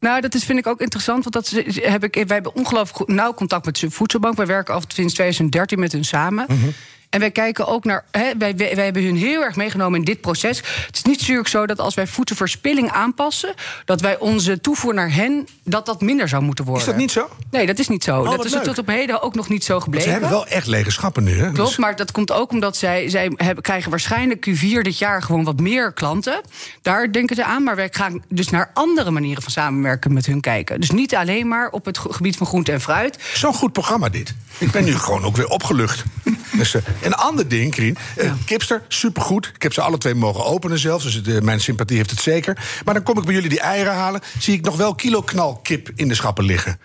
Nou, 0.00 0.20
dat 0.20 0.34
is, 0.34 0.44
vind 0.44 0.58
ik 0.58 0.66
ook 0.66 0.80
interessant. 0.80 1.24
Want 1.24 1.34
dat 1.34 1.64
heb 1.74 2.04
ik, 2.04 2.14
wij 2.14 2.24
hebben 2.26 2.54
ongelooflijk 2.54 3.10
nauw 3.10 3.34
contact 3.34 3.64
met 3.64 3.80
de 3.80 3.90
voedselbank. 3.90 4.36
Wij 4.36 4.46
werken 4.46 4.74
al 4.74 4.82
sinds 4.88 5.14
2013 5.14 5.78
met 5.78 5.92
hun 5.92 6.04
samen. 6.04 6.46
En 7.10 7.20
wij 7.20 7.30
kijken 7.30 7.66
ook 7.66 7.84
naar. 7.84 8.04
Hè, 8.10 8.22
wij, 8.38 8.56
wij, 8.56 8.74
wij 8.74 8.84
hebben 8.84 9.04
hun 9.04 9.16
heel 9.16 9.42
erg 9.42 9.56
meegenomen 9.56 9.98
in 9.98 10.04
dit 10.04 10.20
proces. 10.20 10.56
Het 10.86 10.96
is 10.96 11.02
niet 11.02 11.18
natuurlijk 11.18 11.48
zo 11.48 11.66
dat 11.66 11.80
als 11.80 11.94
wij 11.94 12.06
voedselverspilling 12.06 12.90
aanpassen. 12.90 13.54
dat 13.84 14.00
wij 14.00 14.18
onze 14.18 14.60
toevoer 14.60 14.94
naar 14.94 15.12
hen. 15.14 15.48
dat 15.64 15.86
dat 15.86 16.00
minder 16.00 16.28
zou 16.28 16.42
moeten 16.42 16.64
worden. 16.64 16.82
Is 16.82 16.88
dat 16.90 17.00
niet 17.00 17.10
zo? 17.10 17.28
Nee, 17.50 17.66
dat 17.66 17.78
is 17.78 17.88
niet 17.88 18.04
zo. 18.04 18.22
wat 18.24 18.36
dat 18.36 18.44
is 18.44 18.52
leuk. 18.52 18.62
tot 18.62 18.78
op 18.78 18.86
heden 18.86 19.22
ook 19.22 19.34
nog 19.34 19.48
niet 19.48 19.64
zo 19.64 19.72
Want 19.72 19.82
gebleven. 19.82 20.06
ze 20.06 20.12
hebben 20.12 20.30
wel 20.30 20.46
echt 20.46 20.66
lege 20.66 20.90
schappen 20.90 21.24
nu. 21.24 21.32
Hè? 21.38 21.50
Klopt, 21.52 21.68
Dus- 21.68 21.76
maar 21.78 21.96
dat 21.96 22.12
komt 22.12 22.32
ook 22.32 22.50
omdat 22.50 22.76
zij, 22.76 23.08
zij 23.08 23.32
hebben, 23.36 23.62
krijgen 23.62 23.90
waarschijnlijk 23.90 24.46
Q4 24.50 24.80
dit 24.82 24.98
jaar 24.98 25.22
gewoon 25.22 25.44
wat 25.44 25.60
meer 25.60 25.92
klanten. 25.92 26.40
Daar 26.82 27.12
denken 27.12 27.36
ze 27.36 27.44
aan. 27.44 27.62
Maar 27.62 27.76
wij 27.76 27.88
gaan 27.90 28.22
dus 28.28 28.48
naar 28.50 28.70
andere 28.74 29.10
manieren 29.10 29.42
van 29.42 29.52
samenwerken 29.52 30.12
met 30.12 30.26
hun 30.26 30.40
kijken. 30.40 30.80
Dus 30.80 30.90
niet 30.90 31.14
alleen 31.14 31.48
maar 31.48 31.70
op 31.70 31.84
het 31.84 31.98
ge- 31.98 32.12
gebied 32.12 32.36
van 32.36 32.46
groente 32.46 32.72
en 32.72 32.80
fruit. 32.80 33.18
Zo'n 33.34 33.54
goed 33.54 33.72
programma 33.72 34.08
dit. 34.08 34.34
Ik 34.58 34.70
ben 34.70 34.84
nu 34.84 34.94
gewoon 34.94 35.24
ook 35.24 35.36
weer 35.36 35.48
opgelucht. 35.48 36.04
Een 37.02 37.14
ander 37.14 37.48
ding, 37.48 37.70
Krien. 37.70 37.96
eh, 38.16 38.32
Kipster, 38.44 38.82
supergoed. 38.88 39.50
Ik 39.54 39.62
heb 39.62 39.72
ze 39.72 39.80
alle 39.80 39.98
twee 39.98 40.14
mogen 40.14 40.44
openen 40.44 40.78
zelfs. 40.78 41.04
Dus 41.04 41.34
eh, 41.34 41.40
mijn 41.42 41.60
sympathie 41.60 41.96
heeft 41.96 42.10
het 42.10 42.20
zeker. 42.20 42.80
Maar 42.84 42.94
dan 42.94 43.02
kom 43.02 43.18
ik 43.18 43.24
bij 43.24 43.34
jullie 43.34 43.48
die 43.48 43.60
eieren 43.60 43.92
halen. 43.92 44.20
Zie 44.38 44.54
ik 44.54 44.64
nog 44.64 44.76
wel 44.76 44.94
kilo 44.94 45.22
knalkip 45.22 45.90
in 45.94 46.08
de 46.08 46.14
schappen 46.14 46.44
liggen. 46.44 46.78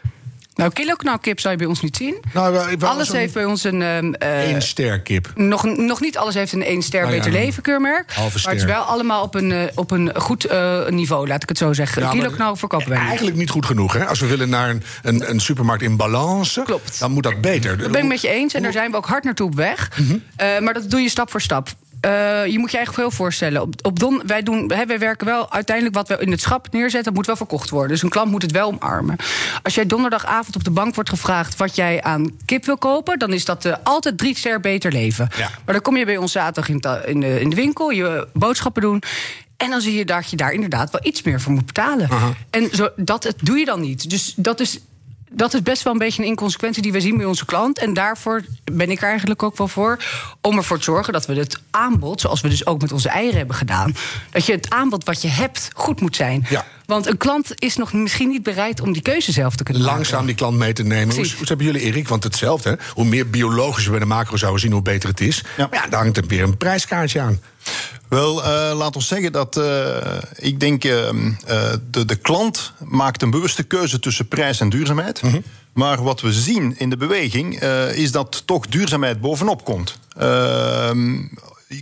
Nou, 0.56 0.72
kilo 0.72 0.96
knalkip 0.96 1.40
zou 1.40 1.54
je 1.54 1.60
bij 1.60 1.68
ons 1.68 1.82
niet 1.82 1.98
zien. 1.98 2.22
Nou, 2.34 2.78
alles 2.80 3.12
heeft 3.12 3.34
bij 3.34 3.46
ons 3.46 3.64
een. 3.64 4.18
één 4.18 4.62
ster 4.62 5.02
kip. 5.02 5.32
nog, 5.36 5.64
nog 5.64 6.02
niet 6.02 6.18
alles 6.18 6.34
heeft 6.34 6.52
een 6.54 6.64
één 6.64 6.82
ster 6.82 7.02
Nou 7.02 7.12
beter 7.14 7.28
een 7.28 7.40
leven 7.40 7.64
keurmerk. 7.64 8.12
halve 8.14 8.38
Maar 8.44 8.54
het 8.54 8.56
is 8.56 8.62
ster. 8.62 8.76
wel 8.76 8.84
allemaal 8.84 9.24
op 9.24 9.36
een, 9.36 9.52
eh, 9.52 9.60
op 9.76 9.92
een 9.92 10.12
goed 10.16 10.46
eh, 10.46 10.88
niveau, 10.88 11.28
laat 11.28 11.44
ik 11.44 11.50
het 11.50 11.58
zo 11.58 11.74
zeggen. 11.74 12.02
Ja, 12.02 12.08
een 12.08 12.14
kilo 12.14 12.28
maar- 12.28 12.36
knal 12.38 12.56
verkopen 12.56 12.90
wij. 12.90 12.98
Eigenlijk 12.98 13.38
niet 13.38 13.50
goed 13.50 13.66
genoeg. 13.66 13.94
Hè? 13.94 14.06
Als 14.06 14.20
we 14.20 14.28
willen 14.28 14.50
naar 14.50 14.70
een, 14.70 14.84
een, 15.04 15.30
een 15.30 15.40
supermarkt 15.40 15.84
in 15.84 15.98
Klopt. 15.98 17.00
dan 17.00 17.12
moet 17.12 17.24
dat 17.24 17.42
beter. 17.42 17.78
Dat 17.78 17.92
ben 17.92 18.02
ik 18.02 18.08
met 18.08 18.22
je 18.22 18.30
eens 18.30 18.54
en 18.54 18.62
daar 18.64 18.72
zijn 18.72 18.92
we 18.92 18.98
ook 18.98 19.06
hard 19.06 19.24
naartoe 19.24 19.48
op 19.48 19.56
weg. 19.56 19.90
Mhm. 20.00 20.64
Maar 20.64 20.74
dat 20.74 20.90
doe 20.90 21.00
je 21.02 21.10
stap 21.10 21.32
voor 21.32 21.42
stap. 21.42 21.70
Eh, 22.04 22.46
je 22.46 22.60
moet 22.60 22.72
je 22.72 22.78
eigenlijk 22.78 22.94
veel 22.94 23.12
voorstellen. 23.12 23.62
Op, 23.62 23.74
op 23.82 24.00
don, 24.00 24.22
wij, 24.26 24.42
doen, 24.44 24.72
hè, 24.74 24.86
wij 24.86 25.00
werken 25.00 25.28
wel 25.28 25.52
uiteindelijk 25.52 25.96
wat 25.96 26.08
we 26.08 26.18
in 26.18 26.32
het 26.32 26.42
schap 26.42 26.68
neerzetten, 26.72 27.14
moet 27.14 27.26
wel 27.26 27.36
verkocht 27.36 27.70
worden. 27.70 27.90
Dus 27.90 28.02
een 28.04 28.10
klant 28.10 28.32
moet 28.32 28.42
het 28.42 28.52
wel 28.52 28.68
omarmen. 28.68 29.16
Als 29.64 29.76
jij 29.76 29.86
donderdagavond 29.86 30.56
op 30.56 30.64
de 30.64 30.72
bank 30.72 30.96
wordt 30.96 31.10
gevraagd 31.10 31.56
wat 31.56 31.76
jij 31.76 32.02
aan 32.02 32.32
kip 32.46 32.66
wil 32.66 32.78
kopen, 32.78 33.20
dan 33.20 33.34
is 33.34 33.46
dat 33.46 33.66
eh, 33.66 33.74
altijd 33.84 34.18
drie 34.18 34.38
ster 34.38 34.60
beter 34.60 34.92
leven. 34.92 35.30
Ja. 35.38 35.50
Maar 35.66 35.74
dan 35.74 35.84
kom 35.84 35.98
je 35.98 36.06
bij 36.06 36.18
ons 36.18 36.32
zaterdag 36.32 36.70
in, 36.70 36.80
ta- 36.80 37.02
in, 37.06 37.20
de, 37.20 37.40
in 37.42 37.50
de 37.50 37.56
winkel, 37.56 37.90
je 37.90 38.28
boodschappen 38.34 38.82
doen. 38.82 39.02
En 39.58 39.70
dan 39.70 39.82
zie 39.82 39.94
je 39.96 40.06
dat 40.06 40.30
je 40.30 40.36
daar 40.36 40.52
inderdaad 40.52 40.92
wel 40.92 41.02
iets 41.04 41.22
meer 41.22 41.42
voor 41.42 41.52
moet 41.52 41.66
betalen. 41.66 42.10
En 42.50 42.70
zo, 42.72 42.90
dat 42.96 43.24
het 43.24 43.36
doe 43.42 43.58
je 43.58 43.66
dan 43.66 43.82
niet. 43.82 44.10
Dus 44.10 44.34
dat 44.38 44.60
is 44.60 44.80
dat 45.36 45.54
is 45.54 45.62
best 45.62 45.84
wel 45.84 45.94
een 45.94 46.00
beetje 46.00 46.22
een 46.22 46.28
inconsequentie 46.28 46.82
die 46.82 46.92
we 46.92 47.02
zien 47.02 47.18
bij 47.18 47.26
onze 47.26 47.46
klant. 47.46 47.80
En 47.80 47.94
daarvoor 47.94 48.42
ben 48.72 48.92
ik 48.92 49.02
er 49.02 49.10
eigenlijk 49.10 49.44
ook 49.44 49.58
wel 49.58 49.68
voor. 49.68 49.98
Om 50.42 50.58
ervoor 50.58 50.78
te 50.78 50.84
zorgen 50.84 51.14
dat 51.14 51.26
we 51.26 51.34
het 51.34 51.60
aanbod, 51.72 52.22
zoals 52.22 52.42
we 52.42 52.50
dus 52.50 52.66
ook 52.66 52.82
met 52.82 52.92
onze 52.92 53.10
eieren 53.10 53.38
hebben 53.38 53.56
gedaan. 53.56 53.96
dat 54.32 54.46
je 54.46 54.52
het 54.52 54.70
aanbod 54.70 55.04
wat 55.04 55.22
je 55.22 55.28
hebt 55.28 55.70
goed 55.74 56.02
moet 56.02 56.16
zijn. 56.16 56.46
Ja. 56.50 56.66
Want 56.86 57.08
een 57.08 57.18
klant 57.18 57.52
is 57.56 57.76
nog 57.76 57.94
misschien 57.94 58.30
niet 58.30 58.44
bereid 58.44 58.82
om 58.82 58.94
die 58.94 59.02
keuze 59.02 59.32
zelf 59.32 59.56
te 59.56 59.64
kunnen 59.64 59.84
maken. 59.84 59.98
Langzaam 59.98 60.26
die 60.26 60.36
klant 60.36 60.58
mee 60.58 60.74
te 60.74 60.84
nemen. 60.84 61.16
Hoe, 61.16 61.28
hebben 61.44 61.66
jullie, 61.66 61.82
Erik? 61.82 62.08
Want 62.08 62.24
hetzelfde, 62.24 62.70
hè? 62.70 62.76
hoe 62.94 63.06
meer 63.06 63.30
biologisch 63.30 63.86
we 63.86 63.90
bij 63.90 64.00
de 64.00 64.06
macro 64.06 64.38
zouden 64.38 64.62
zien, 64.62 64.72
hoe 64.72 64.82
beter 64.82 65.10
het 65.10 65.22
is. 65.22 65.44
Ja. 65.58 65.68
Maar 65.72 65.84
ja, 65.84 65.90
daar 65.90 66.02
hangt 66.02 66.18
er 66.18 66.28
weer 66.28 66.44
een 66.44 66.58
prijskaartje 66.58 67.20
aan. 67.20 67.40
Wel, 68.14 68.44
eh, 68.44 68.78
laat 68.78 68.96
ons 68.96 69.08
zeggen 69.08 69.32
dat 69.32 69.58
eh, 69.58 70.18
ik 70.36 70.60
denk 70.60 70.84
eh, 70.84 71.10
de, 71.90 72.06
de 72.06 72.16
klant 72.16 72.74
maakt 72.86 73.22
een 73.22 73.30
bewuste 73.32 73.64
keuze 73.64 74.00
tussen 74.00 74.28
prijs 74.28 74.60
en 74.60 74.70
duurzaamheid. 74.70 75.22
Maar 75.74 76.04
wat 76.04 76.22
we 76.22 76.34
zien 76.34 76.76
in 76.78 76.90
de 76.90 76.98
beweging 76.98 77.62
is 77.94 78.12
dat 78.12 78.44
toch 78.46 78.68
duurzaamheid 78.68 79.22
bovenop 79.22 79.64
komt. 79.64 80.00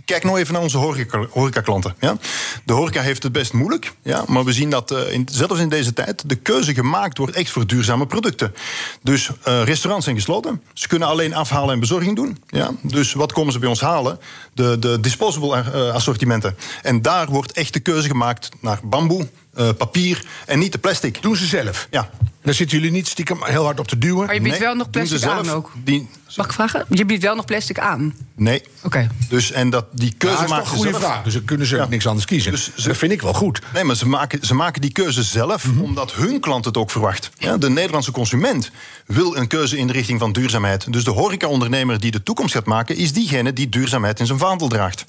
Kijk 0.04 0.24
nou 0.24 0.38
even 0.38 0.52
naar 0.52 0.62
onze 0.62 0.78
horeca- 0.78 1.26
horecaklanten. 1.30 1.94
Ja? 2.00 2.16
De 2.64 2.72
horeca 2.72 3.00
heeft 3.00 3.22
het 3.22 3.32
best 3.32 3.52
moeilijk. 3.52 3.92
Ja? 4.02 4.24
Maar 4.26 4.44
we 4.44 4.52
zien 4.52 4.70
dat 4.70 4.90
eh, 4.90 5.20
zelfs 5.30 5.60
in 5.60 5.68
deze 5.68 5.92
tijd 5.92 6.22
de 6.28 6.34
keuze 6.34 6.74
gemaakt 6.74 7.18
wordt 7.18 7.36
echt 7.36 7.50
voor 7.50 7.66
duurzame 7.66 8.06
producten. 8.06 8.54
Dus 9.02 9.30
eh, 9.42 9.62
restaurants 9.64 10.04
zijn 10.04 10.16
gesloten. 10.16 10.62
Ze 10.72 10.88
kunnen 10.88 11.08
alleen 11.08 11.34
afhalen 11.34 11.74
en 11.74 11.80
bezorging 11.80 12.16
doen. 12.16 12.38
Ja? 12.46 12.70
Dus 12.82 13.12
wat 13.12 13.32
komen 13.32 13.52
ze 13.52 13.58
bij 13.58 13.68
ons 13.68 13.80
halen? 13.80 14.18
De, 14.54 14.78
de 14.78 15.00
disposable 15.00 15.56
eh, 15.56 15.94
assortimenten. 15.94 16.56
En 16.82 17.02
daar 17.02 17.26
wordt 17.26 17.52
echt 17.52 17.72
de 17.72 17.80
keuze 17.80 18.08
gemaakt 18.08 18.48
naar 18.60 18.80
bamboe, 18.84 19.28
eh, 19.54 19.68
papier 19.78 20.24
en 20.46 20.58
niet 20.58 20.72
de 20.72 20.78
plastic. 20.78 21.22
Doen 21.22 21.36
ze 21.36 21.46
zelf. 21.46 21.86
Ja. 21.90 22.10
Daar 22.42 22.54
zitten 22.54 22.76
jullie 22.78 22.92
niet 22.92 23.08
stiekem 23.08 23.38
heel 23.44 23.64
hard 23.64 23.80
op 23.80 23.88
te 23.88 23.98
duwen. 23.98 24.26
Maar 24.26 24.34
je 24.34 24.40
biedt 24.40 24.54
Nee, 24.58 24.64
wel 24.66 24.74
nog 24.74 24.90
doen 24.90 25.06
ze 25.06 25.08
plastic 25.18 25.30
aan 25.38 25.44
zelf. 25.44 25.56
ook. 25.56 25.70
Die, 25.84 26.08
Mag 26.36 26.46
ik 26.46 26.52
vragen? 26.52 26.84
Je 26.88 27.04
biedt 27.04 27.22
wel 27.22 27.34
nog 27.34 27.44
plastic 27.44 27.78
aan. 27.78 28.14
nee. 28.34 28.62
Oké. 28.82 29.08
Dus 29.28 29.50
en 29.52 29.70
dat 29.70 29.84
die 29.92 30.08
Ja, 30.08 30.14
keuze 30.18 30.34
dat 30.36 30.44
is 30.44 30.50
maken 30.50 30.70
een 30.70 30.76
goede 30.76 30.94
vraag. 30.98 31.22
Dus 31.22 31.32
dan 31.32 31.44
kunnen 31.44 31.66
ze 31.66 31.76
Ja. 31.76 31.86
niks 31.88 32.06
anders 32.06 32.26
kiezen. 32.26 32.50
Dus 32.52 32.70
ze- 32.76 32.88
dat 32.88 32.96
vind 32.96 33.12
ik 33.12 33.22
wel 33.22 33.32
goed. 33.34 33.60
Nee, 33.74 33.84
maar 33.84 33.96
ze 33.96 34.08
maken, 34.08 34.46
ze 34.46 34.54
maken 34.54 34.80
die 34.80 34.92
keuze 34.92 35.22
zelf 35.22 35.66
Mhm. 35.66 35.80
omdat 35.80 36.12
hun 36.12 36.40
klant 36.40 36.64
het 36.64 36.76
ook 36.76 36.90
verwacht. 36.90 37.30
Ja, 37.38 37.56
de 37.56 37.70
Nederlandse 37.70 38.10
consument 38.10 38.70
wil 39.06 39.36
een 39.36 39.46
keuze 39.46 39.76
in 39.78 39.86
de 39.86 39.92
richting 39.92 40.18
van 40.18 40.32
duurzaamheid. 40.32 40.92
Dus 40.92 41.04
de 41.04 41.10
horecaondernemer 41.10 42.00
die 42.00 42.10
de 42.10 42.22
toekomst 42.22 42.54
gaat 42.54 42.66
maken, 42.66 42.96
is 42.96 43.12
diegene 43.12 43.52
die 43.52 43.68
duurzaamheid 43.68 44.20
in 44.20 44.26
zijn 44.26 44.38
vaandel 44.38 44.68
draagt. 44.68 45.04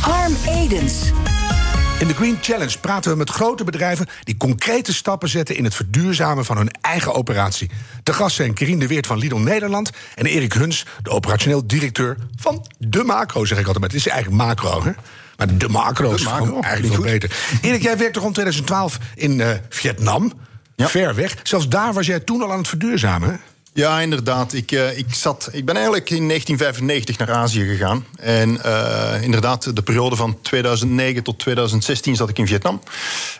Harm 0.00 0.36
Edens. 0.48 0.94
In 2.04 2.10
de 2.10 2.16
Green 2.16 2.38
Challenge 2.40 2.78
praten 2.78 3.10
we 3.10 3.16
met 3.16 3.30
grote 3.30 3.64
bedrijven 3.64 4.06
die 4.24 4.36
concrete 4.36 4.94
stappen 4.94 5.28
zetten 5.28 5.56
in 5.56 5.64
het 5.64 5.74
verduurzamen 5.74 6.44
van 6.44 6.56
hun 6.56 6.70
eigen 6.80 7.14
operatie. 7.14 7.70
De 8.02 8.12
gast 8.12 8.36
zijn 8.36 8.54
Kerien 8.54 8.78
de 8.78 8.86
Weert 8.86 9.06
van 9.06 9.18
Lidl 9.18 9.36
Nederland 9.36 9.90
en 10.14 10.26
Erik 10.26 10.52
Huns, 10.52 10.86
de 11.02 11.10
operationeel 11.10 11.66
directeur 11.66 12.16
van 12.36 12.66
de 12.78 13.04
macro, 13.04 13.44
zeg 13.44 13.58
ik 13.58 13.66
altijd. 13.66 13.78
Maar 13.78 13.88
het 13.88 13.98
is 13.98 14.08
eigenlijk 14.08 14.42
macro, 14.42 14.84
hè? 14.84 14.90
Maar 15.36 15.56
de 15.58 15.68
macro 15.68 16.14
is 16.14 16.24
macro, 16.24 16.60
eigenlijk 16.60 16.94
veel 16.94 17.02
beter. 17.02 17.36
Erik, 17.62 17.82
jij 17.82 17.98
werkte 17.98 18.20
rond 18.20 18.34
2012 18.34 18.98
in 19.14 19.40
eh, 19.40 19.50
Vietnam. 19.68 20.32
Ja. 20.76 20.88
Ver 20.88 21.14
weg. 21.14 21.36
Zelfs 21.42 21.68
daar 21.68 21.92
was 21.92 22.06
jij 22.06 22.20
toen 22.20 22.42
al 22.42 22.52
aan 22.52 22.58
het 22.58 22.68
verduurzamen. 22.68 23.40
Ja, 23.74 24.00
inderdaad. 24.00 24.52
Ik, 24.52 24.72
eh, 24.72 24.98
ik, 24.98 25.14
zat, 25.14 25.48
ik 25.52 25.64
ben 25.64 25.74
eigenlijk 25.74 26.10
in 26.10 26.28
1995 26.28 27.18
naar 27.18 27.36
Azië 27.36 27.64
gegaan. 27.64 28.06
En 28.16 28.62
eh, 28.62 29.22
inderdaad, 29.22 29.76
de 29.76 29.82
periode 29.82 30.16
van 30.16 30.40
2009 30.42 31.22
tot 31.22 31.38
2016 31.38 32.16
zat 32.16 32.28
ik 32.28 32.38
in 32.38 32.46
Vietnam. 32.46 32.80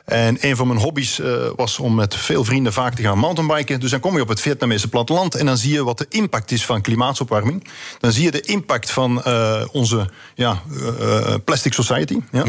En 0.04 0.36
een 0.40 0.56
van 0.56 0.66
mijn 0.66 0.78
hobby's 0.80 1.18
eh, 1.18 1.50
was 1.56 1.78
om 1.78 1.94
met 1.94 2.16
veel 2.16 2.44
vrienden 2.44 2.72
vaak 2.72 2.94
te 2.94 3.02
gaan 3.02 3.18
mountainbiken. 3.18 3.80
Dus 3.80 3.90
dan 3.90 4.00
kom 4.00 4.14
je 4.14 4.22
op 4.22 4.28
het 4.28 4.40
Vietnamese 4.40 4.88
platteland 4.88 5.34
en 5.34 5.46
dan 5.46 5.56
zie 5.56 5.72
je 5.72 5.84
wat 5.84 5.98
de 5.98 6.06
impact 6.08 6.50
is 6.50 6.64
van 6.64 6.82
klimaatopwarming. 6.82 7.66
Dan 7.98 8.12
zie 8.12 8.24
je 8.24 8.30
de 8.30 8.40
impact 8.40 8.90
van 8.90 9.22
onze 9.72 10.08
ja, 10.34 10.62
plastic 11.44 11.72
society. 11.72 12.18
Ja. 12.30 12.44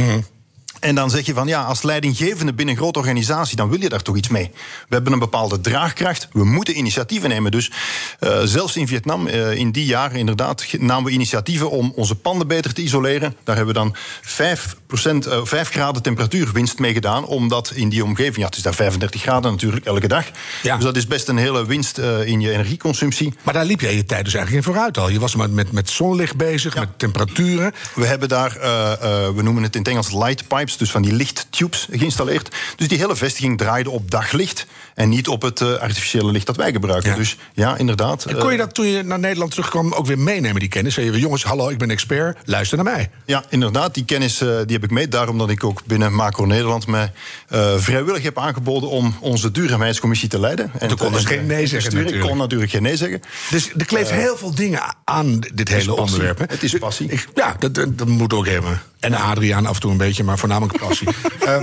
En 0.86 0.96
dan 0.96 1.10
zeg 1.10 1.26
je 1.26 1.34
van 1.34 1.48
ja, 1.48 1.64
als 1.64 1.82
leidinggevende 1.82 2.54
binnen 2.54 2.76
een 2.76 2.82
grote 2.82 3.00
organisatie, 3.00 3.56
dan 3.56 3.70
wil 3.70 3.82
je 3.82 3.90
daar 3.90 4.02
toch 4.02 4.16
iets 4.16 4.28
mee. 4.28 4.52
We 4.88 4.96
hebben 4.96 5.14
een 5.14 5.20
bepaalde 5.20 5.62
draagkracht, 5.62 6.28
we 6.32 6.46
moeten 6.46 6.78
initiatieven 6.78 7.30
nemen. 7.30 7.52
Dus 7.52 7.72
eh, 8.20 8.42
zelfs 8.44 8.76
in 8.76 8.88
Vietnam, 8.88 9.28
eh, 9.28 9.54
in 9.54 9.72
die 9.72 9.86
jaren 9.86 10.20
inderdaad, 10.20 10.66
namen 10.80 11.04
we 11.04 11.12
initiatieven 11.12 11.72
om 11.72 11.94
onze 11.96 12.16
panden 12.16 12.48
beter 12.48 12.74
te 12.74 12.82
isoleren. 12.82 13.36
Daar 13.44 13.56
hebben 13.56 13.74
we 13.74 13.80
dan 13.80 13.96
5%, 14.22 15.28
eh 15.28 15.40
5 15.44 15.70
graden 15.70 16.02
temperatuurwinst 16.02 16.80
mee 16.80 16.94
gedaan, 16.94 17.26
omdat 17.26 17.72
in 17.76 17.90
die 17.90 18.04
omgeving, 18.04 18.38
ja, 18.38 18.46
het 18.46 18.56
is 18.56 18.62
daar 18.62 18.74
35 18.74 19.22
graden 19.22 19.52
natuurlijk 19.52 19.86
elke 19.86 20.08
dag. 20.08 20.26
Ja. 20.64 20.76
Dus 20.76 20.86
dat 20.86 20.96
is 20.96 21.08
best 21.08 21.28
een 21.28 21.38
hele 21.38 21.66
winst 21.66 21.98
eh, 21.98 22.28
in 22.28 22.42
je 22.42 22.52
energieconsumptie. 22.52 23.34
Maar 23.44 23.54
daar 23.54 23.66
liep 23.66 23.82
jij 23.82 23.96
je 23.96 24.06
tijd 24.06 24.26
dus 24.26 24.34
eigenlijk 24.34 24.66
in 24.66 24.74
vooruit 24.74 24.98
al. 24.98 25.10
Je 25.10 25.20
was 25.20 25.36
met, 25.36 25.52
met, 25.52 25.72
met 25.72 25.90
zonlicht 25.90 26.36
bezig, 26.36 26.76
met 26.76 26.90
temperaturen. 26.98 27.74
We 27.96 28.06
hebben 28.06 28.30
daar, 28.30 28.58
eh, 28.58 28.92
eh, 28.92 29.36
we 29.36 29.42
noemen 29.42 29.64
het 29.64 29.76
in 29.76 29.82
het 29.82 29.90
Engels 29.90 30.12
light 30.12 30.48
pipes, 30.48 30.75
dus 30.78 30.92
van 30.92 31.02
die 31.02 31.14
lichttubes 31.14 31.88
geïnstalleerd. 31.92 32.56
Dus 32.76 32.88
die 32.88 32.98
hele 32.98 33.16
vestiging 33.16 33.58
draaide 33.58 33.90
op 33.90 34.12
daglicht 34.12 34.66
en 34.96 35.10
niet 35.10 35.28
op 35.28 35.42
het 35.42 35.62
eh, 35.62 35.74
artificiële 35.74 36.32
licht 36.32 36.46
dat 36.46 36.56
wij 36.56 36.72
gebruiken. 36.72 37.10
Ja. 37.10 37.16
Dus 37.16 37.38
ja, 37.54 37.78
inderdaad. 37.78 38.26
En 38.26 38.38
kon 38.38 38.48
je 38.48 38.52
eh, 38.52 38.58
dat 38.58 38.74
toen 38.74 38.86
je 38.86 39.04
naar 39.04 39.20
Nederland 39.20 39.52
terugkwam 39.52 39.94
ook 39.94 40.06
weer 40.06 40.20
meenemen, 40.20 40.60
die 40.60 40.70
kennis? 40.70 40.94
Zei 40.94 41.12
je, 41.12 41.20
jongens, 41.20 41.44
hallo, 41.44 41.70
ik 41.70 41.78
ben 41.78 41.90
expert, 41.90 42.38
luister 42.46 42.78
naar 42.78 42.94
mij. 42.94 43.10
Ja, 43.26 43.44
inderdaad. 43.50 43.94
Die 43.94 44.06
kennis 44.06 44.42
eh, 44.42 44.48
die 44.48 44.76
heb 44.76 44.84
ik 44.84 44.92
mee. 44.92 45.08
Daarom 45.08 45.38
dat 45.38 45.50
ik 45.50 45.64
ook 45.64 45.86
binnen 45.86 46.14
Macro 46.14 46.46
Nederland 46.46 46.86
eh, 46.86 47.78
vrijwillig 47.78 48.24
heb 48.24 48.38
aangeboden 48.38 48.90
om 48.90 49.16
onze 49.20 49.52
duurzaamheidscommissie 49.52 50.30
te 50.30 50.40
leiden. 50.40 50.72
En 50.80 50.88
Toen 50.88 50.98
kon 50.98 51.12
dus 51.12 51.22
en 51.22 51.28
geen 51.28 51.46
nee 51.46 51.68
zeggen 51.68 51.72
besturen. 51.72 52.00
Ik 52.00 52.04
natuurlijk. 52.04 52.30
kon 52.30 52.38
natuurlijk 52.38 52.72
geen 52.72 52.82
nee 52.82 52.98
zeggen. 52.98 53.22
Dus 53.50 53.70
er 53.78 53.86
kleeft 53.86 54.12
heel 54.12 54.38
veel 54.38 54.56
dingen 54.56 54.82
aan 55.04 55.40
dit 55.54 55.70
hele 55.70 55.86
passie. 55.86 56.02
onderwerp. 56.02 56.38
hè? 56.38 56.46
Het 56.48 56.64
is 56.64 56.74
passie. 56.78 57.20
ja, 57.34 57.56
dat, 57.60 58.08
moet 58.08 58.34
ook 58.34 58.48
hebben. 58.48 58.82
En 59.00 59.14
Adriaan 59.14 59.66
af 59.66 59.76
en 59.76 59.82
toe 59.82 59.92
een 59.92 59.98
beetje, 59.98 60.24
maar 60.24 60.38
voornamelijk 60.38 60.80
passie. 60.80 61.08
Eh, 61.46 61.62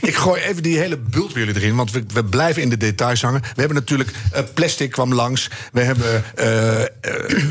ik 0.00 0.14
gooi 0.16 0.40
even 0.42 0.62
die 0.62 0.78
hele 0.78 0.96
bult 0.96 1.32
bij 1.32 1.42
jullie 1.44 1.60
erin, 1.60 1.76
want 1.76 1.90
we, 1.90 2.04
we 2.12 2.24
blijven 2.24 2.62
in 2.62 2.68
de 2.68 2.76
details 2.76 3.22
hangen. 3.22 3.40
We 3.40 3.48
hebben 3.54 3.74
natuurlijk 3.76 4.10
eh, 4.32 4.42
plastic 4.54 4.90
kwam 4.90 5.14
langs. 5.14 5.50
We 5.72 5.80
hebben 5.80 6.24
eh, 6.34 6.82
eh, 6.82 6.88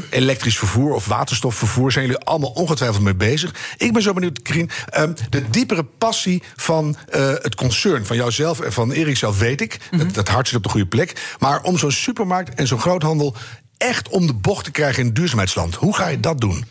elektrisch 0.09 0.57
vervoer 0.57 0.93
of 0.93 1.05
waterstofvervoer. 1.05 1.91
Zijn 1.91 2.05
jullie 2.05 2.21
allemaal 2.21 2.49
ongetwijfeld 2.49 3.03
mee 3.03 3.15
bezig? 3.15 3.55
Ik 3.77 3.93
ben 3.93 4.01
zo 4.01 4.13
benieuwd, 4.13 4.41
Krien. 4.41 4.69
eh, 4.89 5.03
de 5.29 5.49
diepere 5.49 5.83
passie 5.83 6.43
van 6.55 6.97
het 7.41 7.55
concern, 7.55 8.05
van 8.05 8.15
jouzelf 8.15 8.59
en 8.59 8.73
van 8.73 8.91
Erik 8.91 9.17
zelf, 9.17 9.39
weet 9.39 9.61
ik. 9.61 9.77
dat, 9.97 10.13
dat 10.13 10.27
hart 10.27 10.47
zit 10.47 10.57
op 10.57 10.63
de 10.63 10.69
goede 10.69 10.85
plek. 10.87 11.35
Maar 11.39 11.61
om 11.61 11.77
zo'n 11.77 11.91
supermarkt 11.91 12.55
en 12.55 12.67
zo'n 12.67 12.79
groothandel 12.79 13.35
echt 13.77 14.09
om 14.09 14.27
de 14.27 14.33
bocht 14.33 14.63
te 14.65 14.71
krijgen 14.71 14.99
in 14.99 15.05
het 15.05 15.15
duurzaamheidsland. 15.15 15.75
Hoe 15.75 15.95
ga 15.95 16.07
je 16.07 16.19
dat 16.19 16.39
doen? 16.39 16.65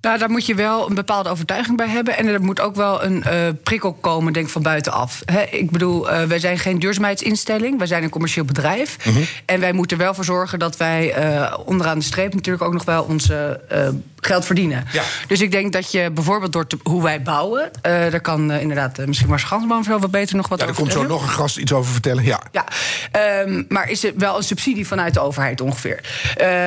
Nou, 0.00 0.18
daar 0.18 0.30
moet 0.30 0.46
je 0.46 0.54
wel 0.54 0.88
een 0.88 0.94
bepaalde 0.94 1.28
overtuiging 1.28 1.76
bij 1.76 1.88
hebben. 1.88 2.16
En 2.16 2.26
er 2.26 2.42
moet 2.42 2.60
ook 2.60 2.74
wel 2.76 3.04
een 3.04 3.22
eh, 3.22 3.38
prikkel 3.62 3.92
komen, 3.92 4.32
denk 4.32 4.46
ik, 4.46 4.52
van 4.52 4.62
buitenaf. 4.62 5.22
Ik 5.50 5.70
bedoel, 5.70 6.10
eh, 6.10 6.22
wij 6.22 6.38
zijn 6.38 6.58
geen 6.58 6.78
duurzaamheidsinstelling. 6.78 7.78
Wij 7.78 7.86
zijn 7.86 8.02
een 8.02 8.10
commercieel 8.10 8.44
bedrijf. 8.44 8.96
En 9.44 9.60
wij 9.60 9.72
moeten 9.72 9.96
er 9.98 10.02
wel 10.04 10.14
voor 10.14 10.24
zorgen 10.24 10.58
dat 10.58 10.76
wij 10.76 11.12
eh, 11.12 11.58
onderaan 11.64 11.98
de 11.98 12.04
streep 12.04 12.34
natuurlijk 12.34 12.64
ook 12.64 12.72
nog 12.72 12.84
wel 12.84 13.02
onze 13.02 13.60
eh, 13.68 13.88
geld 14.20 14.44
verdienen. 14.44 14.84
Ja. 14.92 15.02
Dus 15.26 15.40
ik 15.40 15.50
denk 15.50 15.72
dat 15.72 15.92
je 15.92 16.10
bijvoorbeeld 16.10 16.52
door 16.52 16.66
te- 16.66 16.78
hoe 16.82 17.02
wij 17.02 17.22
bouwen. 17.22 17.70
daar 17.82 18.20
kan 18.20 18.52
inderdaad 18.52 19.06
misschien 19.06 19.28
Mars 19.28 19.42
Gansboom 19.42 19.84
zo 19.84 19.98
wat 19.98 20.10
beter 20.10 20.36
nog 20.36 20.48
wat 20.48 20.58
Ja, 20.58 20.64
er 20.64 20.70
over 20.70 20.82
komt 20.82 20.94
zo 20.94 21.06
nog 21.06 21.22
een 21.22 21.28
gast 21.28 21.56
iets 21.56 21.72
over 21.72 21.92
vertellen. 21.92 22.24
Ja. 22.24 22.40
Ja, 22.52 22.64
ehm, 23.12 23.62
maar 23.68 23.90
is 23.90 24.04
er 24.04 24.12
wel 24.16 24.36
een 24.36 24.42
subsidie 24.42 24.86
vanuit 24.86 25.14
de 25.14 25.20
overheid 25.20 25.60
ongeveer? 25.60 26.00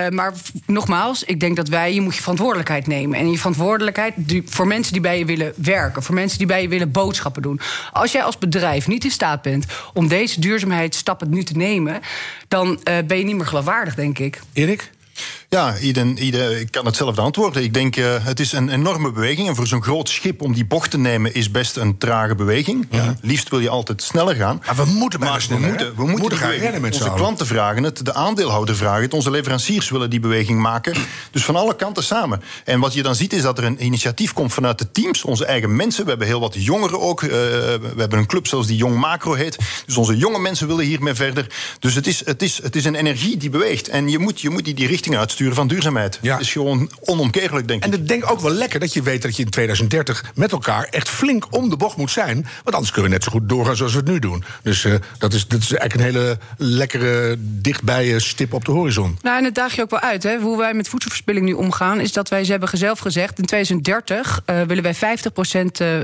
Maar 0.10 0.34
nogmaals, 0.66 1.24
ik 1.24 1.40
denk 1.40 1.56
dat 1.56 1.68
wij, 1.68 1.94
je 1.94 2.02
moet 2.02 2.16
je 2.16 2.22
verantwoordelijkheid 2.22 2.88
nemen. 2.88 3.20
En 3.22 3.32
je 3.32 3.38
verantwoordelijkheid 3.38 4.14
voor 4.46 4.68
mensen 4.68 4.94
die 4.94 5.02
bij 5.02 5.18
je 5.18 5.26
willen 5.26 5.54
werken, 5.56 6.04
voor 6.04 6.16
mensen 6.16 6.38
die 6.38 6.48
bij 6.48 6.62
je 6.62 6.68
willen 6.68 6.92
boodschappen 6.92 7.42
doen. 7.42 7.60
Als 7.92 8.12
jij 8.12 8.24
als 8.24 8.38
bedrijf 8.38 8.88
niet 8.88 9.04
in 9.04 9.12
staat 9.12 9.42
bent 9.42 9.66
om 9.94 10.08
deze 10.08 10.40
duurzaamheidsstappen 10.40 11.30
nu 11.30 11.44
te 11.44 11.58
nemen, 11.58 12.00
dan 12.48 12.84
eh, 12.84 12.98
ben 13.08 13.18
je 13.18 13.24
niet 13.24 13.36
meer 13.36 13.46
geloofwaardig, 13.46 13.96
denk 13.96 14.20
ik. 14.20 14.42
Erik? 14.54 14.92
Ja, 15.56 15.78
ieder, 15.78 16.18
ieder 16.18 16.60
ik 16.60 16.72
kan 16.72 16.86
hetzelfde 16.86 17.22
antwoorden. 17.22 17.64
Ik 17.64 17.74
denk, 17.74 17.96
uh, 17.96 18.16
het 18.20 18.40
is 18.40 18.52
een 18.52 18.70
enorme 18.70 19.12
beweging. 19.12 19.48
En 19.48 19.56
voor 19.56 19.68
zo'n 19.68 19.84
groot 19.84 20.10
schip 20.10 20.42
om 20.42 20.54
die 20.54 20.66
bocht 20.66 20.92
te 20.92 20.98
nemen 20.98 21.34
is 21.34 21.52
best 21.52 21.78
een 21.78 21.98
trage 21.98 22.36
beweging. 22.36 22.88
Ja. 22.92 23.16
Liefst 23.22 23.50
wil 23.50 23.60
je 23.60 23.70
altijd 23.70 24.04
sneller 24.04 24.36
gaan. 24.36 24.62
Maar 24.66 24.76
we 24.76 24.86
moeten 24.86 25.20
maar, 25.20 25.30
maar 25.30 25.42
sneller, 25.42 25.64
we 25.64 25.70
moeten, 25.70 25.88
we 25.88 26.02
moeten, 26.02 26.20
moeten 26.20 26.38
gaan 26.38 26.52
rennen 26.52 26.82
met 26.82 26.94
Onze 26.94 27.14
klanten 27.14 27.46
vragen 27.46 27.84
het, 27.84 28.06
de 28.06 28.14
aandeelhouder 28.14 28.76
vragen 28.76 29.02
het, 29.02 29.14
onze 29.14 29.32
leveranciers 29.32 29.90
willen 29.90 30.10
die 30.10 30.20
beweging 30.20 30.60
maken. 30.60 30.94
Dus 31.32 31.44
van 31.44 31.56
alle 31.56 31.76
kanten 31.76 32.04
samen. 32.04 32.42
En 32.66 32.80
wat 32.80 32.94
je 32.94 33.04
dan 33.04 33.16
ziet 33.16 33.34
is 33.34 33.42
dat 33.42 33.58
er 33.58 33.64
een 33.64 33.86
initiatief 33.86 34.34
komt 34.34 34.54
vanuit 34.54 34.78
de 34.78 34.92
teams, 34.92 35.24
onze 35.24 35.46
eigen 35.46 35.76
mensen. 35.76 36.04
We 36.04 36.10
hebben 36.10 36.28
heel 36.28 36.40
wat 36.40 36.56
jongeren 36.58 37.00
ook. 37.00 37.22
Uh, 37.22 37.30
we 37.30 37.94
hebben 37.98 38.20
een 38.20 38.28
club 38.28 38.48
zoals 38.48 38.68
die 38.68 38.78
Jong 38.78 38.96
Macro 38.96 39.34
heet. 39.34 39.58
Dus 39.86 39.98
onze 39.98 40.18
jonge 40.18 40.40
mensen 40.40 40.68
willen 40.68 40.86
hiermee 40.86 41.14
verder. 41.14 41.48
Dus 41.80 41.96
het 41.96 42.08
is, 42.08 42.26
het 42.26 42.42
is, 42.42 42.60
het 42.64 42.76
is 42.76 42.86
een 42.86 42.96
energie 42.96 43.38
die 43.38 43.50
beweegt. 43.50 43.88
En 43.88 44.10
je 44.10 44.20
moet, 44.20 44.42
je 44.42 44.50
moet 44.50 44.66
die, 44.66 44.74
die 44.74 44.88
richting 44.88 45.18
uitsturen 45.18 45.40
van 45.50 45.68
duurzaamheid. 45.68 46.20
Ja. 46.22 46.32
Het 46.34 46.42
is 46.42 46.52
gewoon 46.52 46.92
onomkeerlijk, 47.00 47.68
denk 47.68 47.86
ik. 47.86 47.94
En 47.94 48.00
ik 48.00 48.08
denk 48.08 48.32
ook 48.32 48.40
wel 48.40 48.52
lekker 48.52 48.80
dat 48.80 48.94
je 48.94 49.02
weet 49.02 49.22
dat 49.22 49.36
je 49.36 49.44
in 49.44 49.50
2030 49.50 50.32
met 50.36 50.52
elkaar 50.52 50.84
echt 50.84 51.10
flink 51.10 51.46
om 51.50 51.70
de 51.70 51.78
bocht 51.78 51.98
moet 51.98 52.12
zijn. 52.12 52.48
Want 52.64 52.76
anders 52.76 52.92
kunnen 52.92 53.12
we 53.12 53.18
net 53.18 53.26
zo 53.26 53.32
goed 53.32 53.50
doorgaan 53.50 53.76
zoals 53.76 53.92
we 53.92 53.98
het 53.98 54.08
nu 54.08 54.20
doen. 54.20 54.44
Dus 54.64 54.84
uh, 54.84 54.96
dat, 55.18 55.34
is, 55.34 55.48
dat 55.48 55.62
is 55.62 55.74
eigenlijk 55.74 55.94
een 55.94 56.16
hele 56.16 56.38
lekkere, 56.58 57.36
dichtbij 57.40 58.20
stip 58.20 58.54
op 58.54 58.66
de 58.66 58.72
horizon. 58.72 59.18
Nou, 59.22 59.38
en 59.38 59.44
het 59.44 59.56
daag 59.56 59.76
je 59.76 59.82
ook 59.82 59.90
wel 59.90 60.00
uit. 60.00 60.24
Hè. 60.24 60.40
Hoe 60.40 60.58
wij 60.58 60.74
met 60.74 60.88
voedselverspilling 60.88 61.46
nu 61.46 61.54
omgaan, 61.54 62.00
is 62.00 62.14
dat 62.14 62.30
wij, 62.30 62.44
ze 62.44 62.52
hebben 62.52 62.70
zelf 62.74 63.00
gezegd, 63.00 63.40
in 63.40 63.46
2030 63.46 64.42
uh, 64.46 64.62
willen 64.62 64.84
wij 64.84 64.96
50% 64.96 64.98
uh, 65.82 65.98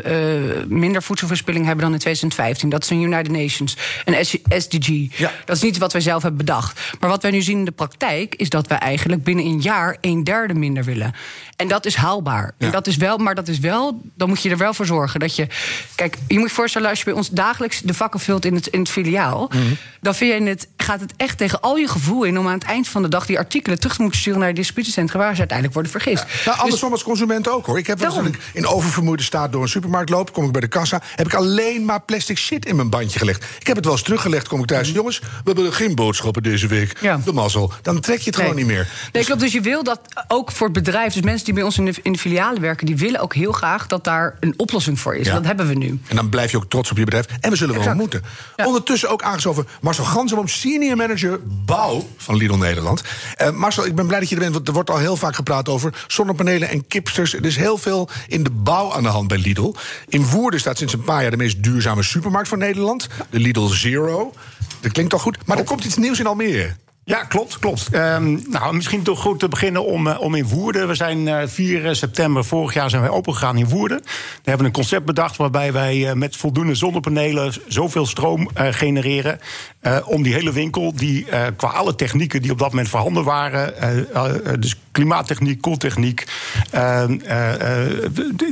minder 0.67 1.03
voedselverspilling 1.03 1.65
hebben 1.65 1.83
dan 1.83 1.93
in 1.93 1.99
2015. 1.99 2.69
Dat 2.69 2.83
is 2.83 2.89
een 2.89 3.01
United 3.01 3.31
Nations, 3.31 3.77
een 4.05 4.25
SDG. 4.61 5.17
Ja. 5.17 5.31
Dat 5.45 5.55
is 5.55 5.61
niet 5.61 5.77
wat 5.77 5.91
wij 5.91 6.01
zelf 6.01 6.21
hebben 6.21 6.45
bedacht. 6.45 6.79
Maar 6.99 7.09
wat 7.09 7.21
wij 7.21 7.31
nu 7.31 7.41
zien 7.41 7.57
in 7.57 7.65
de 7.65 7.71
praktijk, 7.71 8.35
is 8.35 8.49
dat 8.49 8.67
wij 8.67 8.77
eigenlijk 8.77 9.23
binnen 9.27 9.45
een 9.45 9.61
jaar 9.61 9.97
een 10.01 10.23
derde 10.23 10.53
minder 10.53 10.83
willen. 10.83 11.13
En 11.55 11.67
dat 11.67 11.85
is 11.85 11.95
haalbaar. 11.95 12.53
Ja. 12.57 12.65
En 12.65 12.71
dat 12.71 12.87
is 12.87 12.97
wel, 12.97 13.17
maar 13.17 13.35
dat 13.35 13.47
is 13.47 13.59
wel, 13.59 14.01
dan 14.15 14.27
moet 14.29 14.41
je 14.41 14.49
er 14.49 14.57
wel 14.57 14.73
voor 14.73 14.85
zorgen 14.85 15.19
dat 15.19 15.35
je. 15.35 15.47
Kijk, 15.95 16.17
je 16.27 16.39
moet 16.39 16.49
je 16.49 16.55
voorstellen, 16.55 16.89
als 16.89 16.99
je 16.99 17.05
bij 17.05 17.13
ons 17.13 17.29
dagelijks 17.29 17.81
de 17.81 17.93
vakken 17.93 18.19
vult 18.19 18.45
in 18.45 18.55
het, 18.55 18.67
in 18.67 18.79
het 18.79 18.89
filiaal, 18.89 19.49
Mhm. 19.53 19.63
dan 20.01 20.15
vind 20.15 20.43
je 20.43 20.49
het, 20.49 20.67
gaat 20.77 20.99
het 20.99 21.13
echt 21.17 21.37
tegen 21.37 21.61
al 21.61 21.75
je 21.75 21.87
gevoel 21.87 22.23
in 22.23 22.39
om 22.39 22.47
aan 22.47 22.53
het 22.53 22.63
eind 22.63 22.87
van 22.87 23.01
de 23.01 23.07
dag 23.07 23.25
die 23.25 23.37
artikelen 23.37 23.79
terug 23.79 23.95
te 23.95 24.01
moeten 24.01 24.19
sturen 24.19 24.39
naar 24.39 24.47
het 24.47 24.57
distributiecentrum 24.57 25.21
waar 25.21 25.31
ze 25.33 25.37
uiteindelijk 25.39 25.77
worden 25.77 26.01
vergist. 26.01 26.25
Nou, 26.45 26.57
andersom 26.57 26.91
als 26.91 27.03
consument 27.03 27.49
ook 27.49 27.65
hoor. 27.65 27.77
Ik 27.77 27.87
heb 27.87 27.99
wel 27.99 28.25
ik 28.25 28.39
in 28.53 28.67
oververmoeide 28.67 29.23
staat 29.23 29.51
door 29.51 29.61
een 29.61 29.67
supermarkt 29.69 30.09
loop, 30.09 30.33
kom 30.33 30.45
ik 30.45 30.51
bij 30.51 30.61
de 30.61 30.67
kassa, 30.67 31.01
heb 31.15 31.25
ik 31.25 31.33
alleen 31.33 31.85
maar 31.85 32.01
plastic 32.01 32.37
shit 32.37 32.65
in 32.65 32.75
mijn 32.75 32.89
bandje 32.89 33.19
gelegd. 33.19 33.45
Ik 33.59 33.67
heb 33.67 33.75
het 33.75 33.85
wel 33.85 33.93
eens 33.93 34.03
teruggelegd, 34.03 34.47
kom 34.47 34.59
ik 34.59 34.65
thuis. 34.65 34.91
Jongens, 34.91 35.19
we 35.19 35.27
hebben 35.43 35.73
geen 35.73 35.95
boodschappen 35.95 36.43
deze 36.43 36.67
week. 36.67 36.93
Mhm. 36.93 37.05
Ja. 37.05 37.19
De 37.25 37.33
mazzel. 37.33 37.73
Dan 37.81 37.99
trek 37.99 38.19
je 38.19 38.25
het 38.25 38.35
gewoon 38.35 38.55
niet 38.55 38.65
meer. 38.65 38.87
Nee, 39.17 39.25
klopt. 39.25 39.41
Dus 39.41 39.51
je 39.51 39.61
wil 39.61 39.83
dat 39.83 39.99
ook 40.27 40.51
voor 40.51 40.67
het 40.67 40.75
bedrijf, 40.75 41.13
dus 41.13 41.21
mensen 41.21 41.45
die 41.45 41.53
bij 41.53 41.63
ons 41.63 41.77
in 41.77 41.85
de, 41.85 41.93
in 42.01 42.11
de 42.11 42.17
filialen 42.19 42.61
werken, 42.61 42.85
die 42.85 42.97
willen 42.97 43.19
ook 43.19 43.33
heel 43.33 43.51
graag 43.51 43.87
dat 43.87 44.03
daar 44.03 44.37
een 44.39 44.53
oplossing 44.57 44.99
voor 44.99 45.15
is. 45.15 45.27
Ja. 45.27 45.33
Dat 45.33 45.45
hebben 45.45 45.67
we 45.67 45.73
nu. 45.73 45.99
En 46.07 46.15
dan 46.15 46.29
blijf 46.29 46.51
je 46.51 46.57
ook 46.57 46.69
trots 46.69 46.91
op 46.91 46.97
je 46.97 47.03
bedrijf. 47.03 47.25
En 47.39 47.49
we 47.49 47.55
zullen 47.55 47.83
wel 47.83 47.95
moeten. 47.95 48.23
Ja. 48.55 48.65
Ondertussen 48.65 49.09
ook 49.09 49.21
aangeschoven 49.21 49.67
Marcel 49.81 50.03
Gansenboom, 50.03 50.47
senior 50.47 50.97
manager 50.97 51.39
bouw 51.65 52.07
van 52.17 52.35
Lidl 52.35 52.55
Nederland. 52.55 53.01
Eh, 53.35 53.51
Marcel, 53.51 53.85
ik 53.85 53.95
ben 53.95 54.07
blij 54.07 54.19
dat 54.19 54.29
je 54.29 54.35
er 54.35 54.41
bent, 54.41 54.53
want 54.53 54.67
er 54.67 54.73
wordt 54.73 54.89
al 54.89 54.97
heel 54.97 55.15
vaak 55.15 55.35
gepraat 55.35 55.69
over 55.69 55.93
zonnepanelen 56.07 56.69
en 56.69 56.87
kipsters. 56.87 57.33
Er 57.33 57.45
is 57.45 57.55
heel 57.55 57.77
veel 57.77 58.09
in 58.27 58.43
de 58.43 58.51
bouw 58.51 58.93
aan 58.93 59.03
de 59.03 59.09
hand 59.09 59.27
bij 59.27 59.37
Lidl. 59.37 59.73
In 60.07 60.25
Woerden 60.25 60.59
staat 60.59 60.77
sinds 60.77 60.93
een 60.93 61.03
paar 61.03 61.21
jaar 61.21 61.31
de 61.31 61.37
meest 61.37 61.63
duurzame 61.63 62.03
supermarkt 62.03 62.49
van 62.49 62.57
Nederland. 62.57 63.07
De 63.29 63.39
Lidl 63.39 63.67
Zero. 63.67 64.33
Dat 64.79 64.91
klinkt 64.91 65.13
al 65.13 65.19
goed. 65.19 65.37
Maar 65.45 65.57
er 65.57 65.63
komt 65.63 65.83
iets 65.83 65.97
nieuws 65.97 66.19
in 66.19 66.27
Almere. 66.27 66.75
Ja, 67.07 67.23
klopt, 67.23 67.59
klopt. 67.59 67.87
Ehm, 67.91 68.37
nou, 68.49 68.75
misschien 68.75 69.03
toch 69.03 69.19
goed 69.19 69.39
te 69.39 69.47
beginnen 69.47 69.85
om, 69.85 70.07
eh, 70.07 70.21
om 70.21 70.35
in 70.35 70.47
Woerden. 70.47 70.87
We 70.87 70.95
zijn 70.95 71.27
eh 71.27 71.47
4 71.47 71.95
september 71.95 72.45
vorig 72.45 72.73
jaar 72.73 72.89
zijn 72.89 73.01
wij 73.01 73.11
opengegaan 73.11 73.57
in 73.57 73.67
Woerden. 73.69 74.01
We 74.43 74.49
hebben 74.49 74.65
een 74.65 74.71
concept 74.73 75.05
bedacht 75.05 75.37
waarbij 75.37 75.73
wij 75.73 76.07
eh, 76.09 76.13
met 76.15 76.35
voldoende 76.35 76.75
zonnepanelen 76.75 77.53
zoveel 77.67 78.05
stroom 78.05 78.49
eh, 78.53 78.67
genereren. 78.71 79.39
eh, 79.79 79.97
om 80.05 80.23
die 80.23 80.33
hele 80.33 80.51
winkel, 80.51 80.93
die 80.95 81.29
eh, 81.29 81.45
qua 81.55 81.67
alle 81.67 81.95
technieken 81.95 82.41
die 82.41 82.51
op 82.51 82.57
dat 82.59 82.69
moment 82.69 82.89
voorhanden 82.89 83.23
waren, 83.23 83.81
eh, 83.81 83.99
eh, 84.15 84.33
dus 84.59 84.75
klimaattechniek, 84.91 85.61
koeltechniek, 85.61 86.23
ehm, 86.71 87.19
eh, 87.25 87.83
eh, 87.85 87.91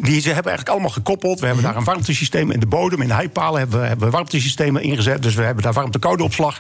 die 0.02 0.22
ze 0.22 0.28
hebben 0.28 0.52
eigenlijk 0.52 0.70
allemaal 0.70 0.90
gekoppeld. 0.90 1.40
We 1.40 1.46
hebben 1.46 1.64
daar 1.64 1.76
een 1.76 1.84
warmtesysteem 1.84 2.52
in 2.52 2.60
de 2.60 2.66
bodem, 2.68 3.02
in 3.02 3.08
de 3.08 3.14
heipalen 3.14 3.60
hebben 3.60 4.00
we 4.00 4.10
warmtesystemen 4.10 4.82
ingezet. 4.82 5.22
Dus 5.22 5.36
we 5.36 5.44
hebben 5.44 5.64
daar 5.64 5.74
warmte-koude 5.74 6.24
opslag. 6.24 6.60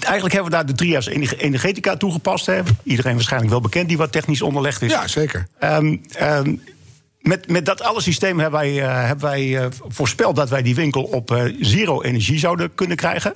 Eigenlijk 0.00 0.34
hebben 0.34 0.50
we 0.50 0.56
daar 0.56 0.66
de 0.66 0.72
trias 0.72 1.06
ener- 1.06 1.38
energetica 1.38 1.96
toegepast. 1.96 2.46
Hè. 2.46 2.60
Iedereen 2.82 3.14
waarschijnlijk 3.14 3.50
wel 3.50 3.60
bekend 3.60 3.88
die 3.88 3.96
wat 3.96 4.12
technisch 4.12 4.42
onderlegd 4.42 4.82
is. 4.82 4.90
Ja, 4.90 5.06
zeker. 5.08 5.46
Ehm, 5.58 5.96
ehm, 6.12 6.54
met, 7.20 7.48
met 7.48 7.66
dat 7.66 7.82
alle 7.82 8.00
systeem 8.00 8.38
hebben 8.38 8.60
wij, 8.60 8.82
eh, 8.82 9.06
hebben 9.06 9.28
wij 9.28 9.58
eh, 9.58 9.66
voorspeld 9.88 10.36
dat 10.36 10.48
wij 10.48 10.62
die 10.62 10.74
winkel 10.74 11.02
op 11.02 11.30
eh, 11.30 11.44
zero 11.60 12.02
energie 12.02 12.38
zouden 12.38 12.74
kunnen 12.74 12.96
krijgen. 12.96 13.34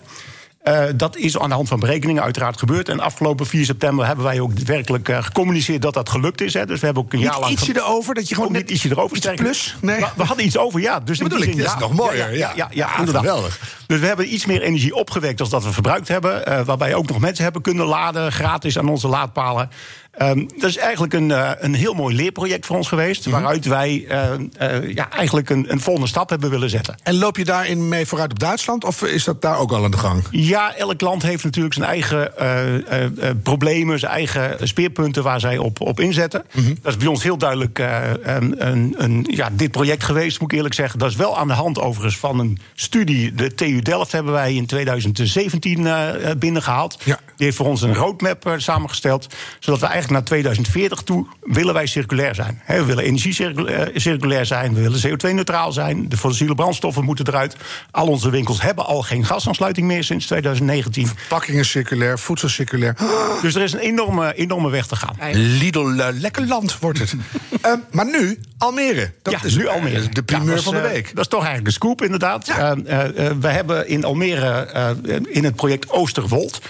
Eh, 0.63 0.85
dat 0.97 1.17
is 1.17 1.39
aan 1.39 1.49
de 1.49 1.55
hand 1.55 1.69
van 1.69 1.81
berekeningen 1.81 2.23
uiteraard 2.23 2.59
gebeurd. 2.59 2.89
En 2.89 3.01
afgelopen 3.01 3.47
4 3.47 3.65
september 3.65 4.07
hebben 4.07 4.25
wij 4.25 4.41
ook 4.41 4.59
werkelijk 4.59 5.09
eh, 5.09 5.23
gecommuniceerd 5.23 5.83
dat 5.83 5.95
dat 5.95 6.09
gelukt 6.11 6.41
is. 6.41 6.55
Hè. 6.55 6.67
Dus 6.67 6.81
we 6.81 6.85
hebben 6.87 7.03
ook 7.03 7.13
een 7.13 7.19
jaar 7.19 7.33
Niet 7.33 7.41
lang. 7.41 7.53
ietsje 7.53 7.77
erover, 7.77 8.15
dat 8.15 8.29
je 8.29 8.35
gewoon 8.35 8.53
net 8.53 8.61
niet 8.63 8.71
ietsje 8.71 8.91
erover 8.91 9.17
iets 9.17 9.29
plus? 9.35 9.77
Nee. 9.81 10.01
We, 10.01 10.07
we 10.17 10.23
hadden 10.25 10.45
iets 10.47 10.59
over, 10.59 10.81
ja. 10.81 11.01
Dus 11.01 11.19
bedoel 11.19 11.39
ik, 11.39 11.45
zin, 11.45 11.57
dat 11.57 11.67
is 11.67 11.81
nog 11.81 11.93
mooier, 11.93 12.17
Ja, 12.17 12.27
ja, 12.27 12.37
ja, 12.39 12.53
ja. 12.57 12.69
ja, 12.71 12.87
Ja, 12.93 12.99
inderdaad. 12.99 13.23
geweldig. 13.23 13.61
Dus 13.87 14.01
we 14.01 14.07
hebben 14.07 14.33
iets 14.35 14.47
meer 14.47 14.63
energie 14.63 14.95
opgewekt 14.95 15.39
dan 15.39 15.49
dat 15.51 15.65
we 15.65 15.73
verbruikt 15.73 16.09
hebben. 16.09 16.47
eh, 16.47 16.61
waarbij 16.65 16.95
ook 16.95 17.09
nog 17.09 17.19
mensen 17.19 17.45
hebben 17.45 17.63
kunnen 17.63 17.87
laden, 17.87 18.33
gratis 18.33 18.79
aan 18.79 18.89
onze 18.89 19.09
laadpalen. 19.09 19.71
Ehm, 20.13 20.47
dat 20.59 20.71
is 20.71 20.77
eigenlijk 20.77 21.13
een, 21.13 21.31
eh, 21.31 21.51
een 21.59 21.75
heel 21.75 21.95
mooi 21.95 22.15
leerproject 22.15 22.67
voor 22.67 22.77
ons 22.77 22.89
geweest. 22.89 23.27
Mhm. 23.27 23.35
Waaruit 23.35 23.65
wij 23.65 24.05
eh, 24.09 24.33
eh, 24.57 24.95
ja, 24.95 25.11
eigenlijk 25.11 25.51
een, 25.51 25.73
een 25.73 25.81
volgende 25.81 26.09
stap 26.09 26.31
hebben 26.31 26.51
willen 26.51 26.71
zetten. 26.71 26.97
En 27.03 27.19
loop 27.19 27.37
je 27.37 27.45
daarin 27.45 27.89
mee 27.89 28.07
vooruit 28.07 28.31
op 28.31 28.39
Duitsland? 28.39 28.85
Of 28.85 29.03
is 29.03 29.25
dat 29.25 29.43
daar 29.43 29.59
ook 29.59 29.73
al 29.73 29.85
aan 29.85 29.91
de 29.91 29.97
gang? 29.97 30.23
Ja, 30.31 30.75
elk 30.75 31.01
land 31.01 31.23
heeft 31.23 31.45
natuurlijk 31.45 31.75
zijn 31.75 31.87
eigen 31.87 32.33
problemen, 33.43 33.99
zijn 33.99 34.13
eigen 34.13 34.69
speerpunten 34.69 35.23
waar 35.23 35.41
zij 35.41 35.59
op, 35.59 35.81
op 35.81 36.01
inzetten. 36.01 36.45
Dat 36.83 36.93
is 36.93 36.97
bij 36.97 37.07
ons 37.07 37.23
heel 37.23 37.39
duidelijk 37.39 37.79
een, 38.23 38.67
een, 38.67 38.95
een, 38.97 39.27
ja, 39.31 39.51
dit 39.53 39.71
project 39.71 40.05
geweest, 40.05 40.41
moet 40.41 40.51
ik 40.51 40.57
eerlijk 40.57 40.75
zeggen. 40.75 40.99
Dat 40.99 41.11
is 41.11 41.17
wel 41.17 41.39
aan 41.39 41.49
de 41.49 41.55
hand 41.55 41.81
overigens 41.81 42.19
van 42.19 42.39
een 42.39 42.59
studie. 42.75 43.35
De 43.35 43.55
TU 43.55 43.81
Delft 43.81 44.13
hebben 44.13 44.33
wij 44.33 44.55
in 44.55 44.67
2017 44.67 45.87
eh, 45.87 46.31
eh, 46.31 46.39
binnengehaald. 46.39 46.99
Ja. 47.05 47.19
Die 47.37 47.47
heeft 47.47 47.57
voor 47.57 47.67
ons 47.67 47.83
een 47.83 47.95
roadmap 47.95 48.47
eh, 48.47 48.53
samengesteld. 48.57 49.27
Zodat 49.59 49.81
we 49.81 49.87
eigenlijk 49.87 50.15
naar 50.15 50.25
2040 50.25 51.03
toe 51.03 51.27
willen 51.43 51.75
wij 51.75 51.87
circulair 51.87 52.35
zijn. 52.35 52.63
We 52.67 52.85
willen 52.85 53.05
energie 53.05 53.55
eh, 53.55 53.87
circulair 53.95 54.47
zijn. 54.47 54.75
We 54.75 54.81
willen 54.81 55.01
CO2-neutraal 55.01 55.73
zijn. 55.73 56.09
De 56.09 56.17
fossiele 56.17 56.55
brandstoffen 56.55 57.05
moeten 57.05 57.27
eruit. 57.27 57.57
Al 57.91 58.07
onze 58.07 58.31
winkels 58.31 58.63
hebben 58.63 58.87
al 58.87 59.03
geen 59.03 59.25
gasaansluiting 59.25 59.87
meer 59.87 60.05
sinds 60.05 60.27
2019. 60.27 61.09
Pakkingen 61.29 61.65
circulair, 61.65 62.19
voedsel 62.19 62.49
circulair. 62.49 62.97
Dus 63.43 63.55
er 63.55 63.63
is 63.63 63.73
een 63.73 63.79
enorme, 63.79 64.35
enorme 64.35 64.71
weg 64.71 64.87
te 64.87 64.97
gaan. 64.97 65.17
Lidl, 65.33 65.89
eh, 65.89 66.07
lekker 66.13 66.47
land 66.47 66.79
wordt 66.79 66.99
het. 66.99 67.15
Ehm, 67.61 67.79
maar 67.91 68.07
nu, 68.07 68.39
Almere. 68.59 69.13
Dat 69.23 69.33
ja, 69.33 69.39
is 69.43 69.57
nu 69.57 69.67
Almere. 69.69 70.09
De 70.09 70.23
primeur 70.23 70.57
Ja, 70.57 70.63
van 70.63 70.75
de 70.75 70.81
week. 70.81 71.11
dat 71.15 71.25
is 71.25 71.29
toch 71.29 71.45
eigenlijk 71.45 71.67
een 71.67 71.73
scoop, 71.73 72.03
inderdaad. 72.03 72.47
We 73.41 73.49
hebben 73.49 73.89
in 73.89 74.05
Almere 74.05 74.51
eh, 74.51 74.91
in 75.29 75.45
het 75.45 75.55
project 75.57 75.91
Oosterwold. 75.91 76.61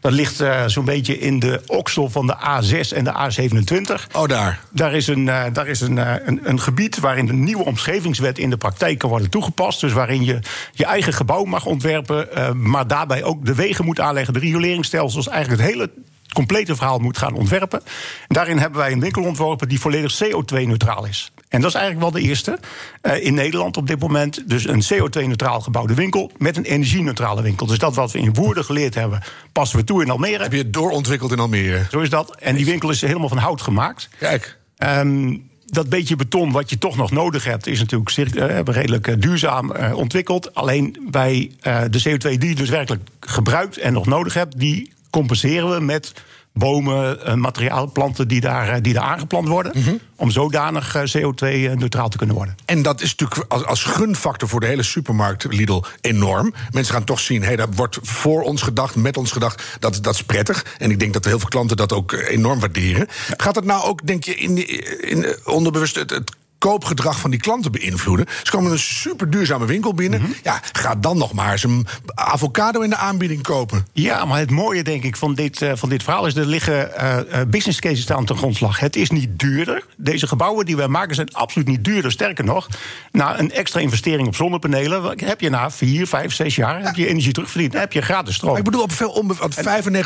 Dat 0.00 0.12
ligt 0.12 0.40
eh, 0.40 0.64
zo'n 0.66 0.84
beetje 0.84 1.18
in 1.18 1.38
de 1.38 1.62
oksel 1.66 2.10
van 2.10 2.26
de 2.26 2.36
A6 2.36 2.96
en 2.96 3.04
de 3.04 3.12
A27. 3.12 4.12
Oh, 4.12 4.28
daar. 4.28 4.60
Daar 4.70 4.94
is, 4.94 5.06
een, 5.06 5.28
eh, 5.28 5.44
daar 5.52 5.66
is 5.66 5.80
een, 5.80 5.98
eh, 5.98 6.14
een, 6.24 6.40
een 6.42 6.60
gebied 6.60 6.98
waarin 6.98 7.26
de 7.26 7.32
nieuwe 7.32 7.64
omgevingswet 7.64 8.38
in 8.38 8.50
de 8.50 8.56
praktijk 8.56 8.98
kan 8.98 9.10
worden 9.10 9.30
toegepast. 9.30 9.80
Dus 9.80 9.92
waarin 9.92 10.24
je 10.24 10.38
je 10.72 10.84
eigen 10.84 11.12
gebouw 11.12 11.44
mag 11.44 11.66
ontwerpen, 11.66 12.28
maar 12.70 12.86
daarbij 12.86 13.24
ook 13.24 13.46
de 13.46 13.54
wegen 13.54 13.84
moet 13.84 14.00
aanleggen, 14.00 14.32
de 14.32 14.40
rioleringsstelsels, 14.40 15.28
eigenlijk 15.28 15.62
het 15.62 15.70
hele 15.70 15.90
complete 16.32 16.76
verhaal 16.76 16.98
moet 16.98 17.18
gaan 17.18 17.34
ontwerpen. 17.34 17.80
En 18.28 18.34
daarin 18.34 18.58
hebben 18.58 18.80
wij 18.80 18.92
een 18.92 19.00
winkel 19.00 19.22
ontworpen 19.22 19.68
die 19.68 19.80
volledig 19.80 20.22
CO2-neutraal 20.24 21.06
is. 21.06 21.32
En 21.50 21.60
dat 21.60 21.70
is 21.70 21.76
eigenlijk 21.76 22.12
wel 22.12 22.22
de 22.22 22.28
eerste 22.28 22.58
eh, 23.00 23.24
in 23.24 23.34
Nederland 23.34 23.76
op 23.76 23.86
dit 23.86 24.00
moment. 24.00 24.48
Dus 24.48 24.66
een 24.66 24.82
CO2-neutraal 24.82 25.60
gebouwde 25.60 25.94
winkel 25.94 26.30
met 26.38 26.56
een 26.56 26.64
energie-neutrale 26.64 27.42
winkel. 27.42 27.66
Dus 27.66 27.78
dat 27.78 27.94
wat 27.94 28.12
we 28.12 28.18
in 28.18 28.34
Woerden 28.34 28.64
geleerd 28.64 28.94
hebben, 28.94 29.22
passen 29.52 29.78
we 29.78 29.84
toe 29.84 30.02
in 30.02 30.10
Almere. 30.10 30.42
Heb 30.42 30.52
je 30.52 30.58
het 30.58 30.72
doorontwikkeld 30.72 31.32
in 31.32 31.38
Almere? 31.38 31.86
Zo 31.90 32.00
is 32.00 32.10
dat. 32.10 32.36
En 32.36 32.56
die 32.56 32.64
winkel 32.64 32.90
is 32.90 33.00
helemaal 33.00 33.28
van 33.28 33.38
hout 33.38 33.62
gemaakt. 33.62 34.08
Kijk. 34.18 34.58
Ehm, 34.76 35.36
dat 35.66 35.88
beetje 35.88 36.16
beton 36.16 36.52
wat 36.52 36.70
je 36.70 36.78
toch 36.78 36.96
nog 36.96 37.10
nodig 37.10 37.44
hebt, 37.44 37.66
is 37.66 37.78
natuurlijk 37.78 38.10
eh, 38.10 38.58
redelijk 38.64 39.06
eh, 39.06 39.14
duurzaam 39.18 39.72
ontwikkeld. 39.94 40.54
Alleen 40.54 40.96
bij 41.10 41.50
de 41.90 42.02
CO2 42.08 42.38
die 42.38 42.48
je 42.48 42.54
dus 42.54 42.68
werkelijk 42.68 43.08
gebruikt 43.20 43.78
en 43.78 43.92
nog 43.92 44.06
nodig 44.06 44.34
hebt, 44.34 44.58
die 44.58 44.92
compenseren 45.10 45.70
we 45.70 45.80
met 45.80 46.12
bomen, 46.52 47.24
eh, 47.24 47.34
materiaal, 47.34 47.90
planten 47.92 48.28
die 48.28 48.40
daar, 48.40 48.68
eh, 48.68 48.82
die 48.82 48.92
daar 48.92 49.02
aangeplant 49.02 49.48
worden. 49.48 50.00
Om 50.16 50.30
zodanig 50.30 50.96
CO2-neutraal 51.12 52.08
te 52.08 52.16
kunnen 52.16 52.36
worden. 52.36 52.56
En 52.64 52.82
dat 52.82 53.00
is 53.00 53.14
natuurlijk 53.16 53.52
als, 53.52 53.64
als 53.64 53.82
gunfactor 53.82 54.48
voor 54.48 54.60
de 54.60 54.66
hele 54.66 54.82
supermarkt 54.82 55.44
Lidl 55.44 55.82
enorm. 56.00 56.54
Mensen 56.70 56.94
gaan 56.94 57.04
toch 57.04 57.20
zien, 57.20 57.42
hé, 57.42 57.56
daar 57.56 57.70
wordt 57.70 57.98
voor 58.02 58.42
ons 58.42 58.62
gedacht, 58.62 58.94
met 58.94 59.16
ons 59.16 59.32
gedacht. 59.32 59.62
Dat, 59.78 59.98
dat 60.02 60.14
is 60.14 60.22
prettig. 60.22 60.64
En 60.78 60.90
ik 60.90 60.98
denk 60.98 61.12
dat 61.12 61.24
heel 61.24 61.38
veel 61.38 61.48
klanten 61.48 61.76
dat 61.76 61.92
ook 61.92 62.12
eh, 62.12 62.28
enorm 62.28 62.60
waarderen. 62.60 63.06
Gaat 63.36 63.54
dat 63.54 63.64
nou 63.64 63.84
ook, 63.84 64.06
denk 64.06 64.24
je, 64.24 64.34
in, 64.34 64.68
in 65.08 65.24
eh, 65.24 65.32
onderbewust 65.44 65.94
het, 65.94 66.10
het 66.10 66.32
koopgedrag 66.60 67.20
van 67.20 67.30
die 67.30 67.40
klanten 67.40 67.72
beïnvloeden? 67.72 68.26
Ze 68.42 68.50
komen 68.50 68.72
een 68.72 68.78
super 68.78 69.30
duurzame 69.30 69.66
winkel 69.66 69.94
binnen. 69.94 70.34
Ja, 70.42 70.60
ga 70.72 70.94
dan 70.94 71.18
nog 71.18 71.32
maar 71.32 71.52
eens 71.52 71.62
een 71.62 71.86
avocado 72.14 72.80
in 72.80 72.90
de 72.90 72.96
aanbieding 72.96 73.42
kopen. 73.42 73.86
Ja, 73.92 74.24
maar 74.24 74.38
het 74.38 74.50
mooie 74.50 74.82
denk 74.82 75.02
ik 75.02 75.16
van 75.16 75.34
dit, 75.34 75.62
eh, 75.62 75.72
van 75.74 75.88
dit 75.88 76.02
verhaal 76.02 76.26
is... 76.26 76.36
er 76.36 76.46
liggen 76.46 76.96
eh, 76.96 77.40
business 77.48 77.80
cases 77.80 78.00
staan 78.00 78.24
ten 78.24 78.36
grondslag. 78.36 78.80
Het 78.80 78.96
is 78.96 79.10
niet 79.10 79.38
duurder. 79.38 79.84
Deze 79.96 80.26
gebouwen 80.26 80.66
die 80.66 80.76
wij 80.76 80.88
maken 80.88 81.14
zijn 81.14 81.32
absoluut 81.32 81.68
niet 81.68 81.84
duurder. 81.84 82.12
Sterker 82.12 82.44
nog, 82.44 82.68
na 83.12 83.38
een 83.38 83.52
extra 83.52 83.80
investering 83.80 84.26
op 84.26 84.36
zonnepanelen... 84.36 85.18
heb 85.24 85.40
je 85.40 85.50
na 85.50 85.70
vier, 85.70 86.06
vijf, 86.06 86.34
zes 86.34 86.56
jaar 86.56 86.82
heb 86.82 86.94
je 86.94 87.06
energie 87.06 87.32
terugverdiend. 87.32 87.72
Dan 87.72 87.80
heb 87.80 87.92
je 87.92 88.02
gratis 88.02 88.34
stroom. 88.34 88.50
Maar 88.50 88.60
ik 88.60 88.66
bedoel, 88.66 88.82
op 88.82 88.92
veel 88.92 89.10
onbe- 89.10 89.34
want 89.34 89.56
95% 89.56 89.60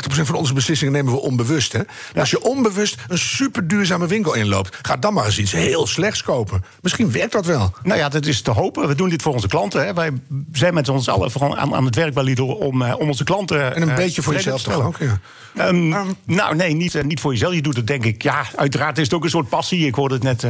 van 0.05 0.35
onze 0.35 0.53
beslissingen 0.53 0.93
nemen 0.93 1.13
we 1.13 1.19
onbewust. 1.19 1.73
Hè? 1.73 1.81
Als 2.15 2.29
je 2.29 2.43
onbewust 2.43 2.95
een 3.07 3.17
super 3.17 3.67
duurzame 3.67 4.07
winkel 4.07 4.33
inloopt, 4.33 4.77
ga 4.81 4.97
dan 4.97 5.13
maar 5.13 5.25
eens 5.25 5.39
iets 5.39 5.51
heel 5.51 5.87
slechts 5.87 6.23
kopen. 6.23 6.44
Misschien 6.81 7.11
werkt 7.11 7.31
dat 7.31 7.45
wel. 7.45 7.73
Nou 7.83 7.99
ja, 7.99 8.09
dat 8.09 8.25
is 8.25 8.41
te 8.41 8.51
hopen. 8.51 8.87
We 8.87 8.95
doen 8.95 9.09
dit 9.09 9.21
voor 9.21 9.33
onze 9.33 9.47
klanten. 9.47 9.85
Hè. 9.85 9.93
Wij 9.93 10.11
zijn 10.51 10.73
met 10.73 10.89
ons 10.89 11.09
allen 11.09 11.31
vooral 11.31 11.57
aan, 11.57 11.75
aan 11.75 11.85
het 11.85 11.95
werk 11.95 12.13
bij 12.13 12.23
Lidl 12.23 12.43
om, 12.43 12.81
uh, 12.81 12.93
om 12.97 13.07
onze 13.07 13.23
klanten. 13.23 13.75
En 13.75 13.81
een 13.81 13.87
uh, 13.87 13.95
beetje 13.95 14.21
voor 14.21 14.33
jezelf 14.33 14.61
toch 14.61 14.85
ook? 14.85 14.97
Ja. 14.99 15.67
Um, 15.67 15.95
nou, 16.23 16.55
nee, 16.55 16.73
niet, 16.73 16.93
uh, 16.93 17.03
niet 17.03 17.19
voor 17.19 17.31
jezelf. 17.31 17.53
Je 17.53 17.61
doet 17.61 17.75
het 17.75 17.87
denk 17.87 18.05
ik. 18.05 18.23
Ja, 18.23 18.45
uiteraard 18.55 18.97
is 18.97 19.03
het 19.03 19.13
ook 19.13 19.23
een 19.23 19.29
soort 19.29 19.49
passie. 19.49 19.87
Ik 19.87 19.95
hoorde 19.95 20.13
het 20.13 20.23
net 20.23 20.45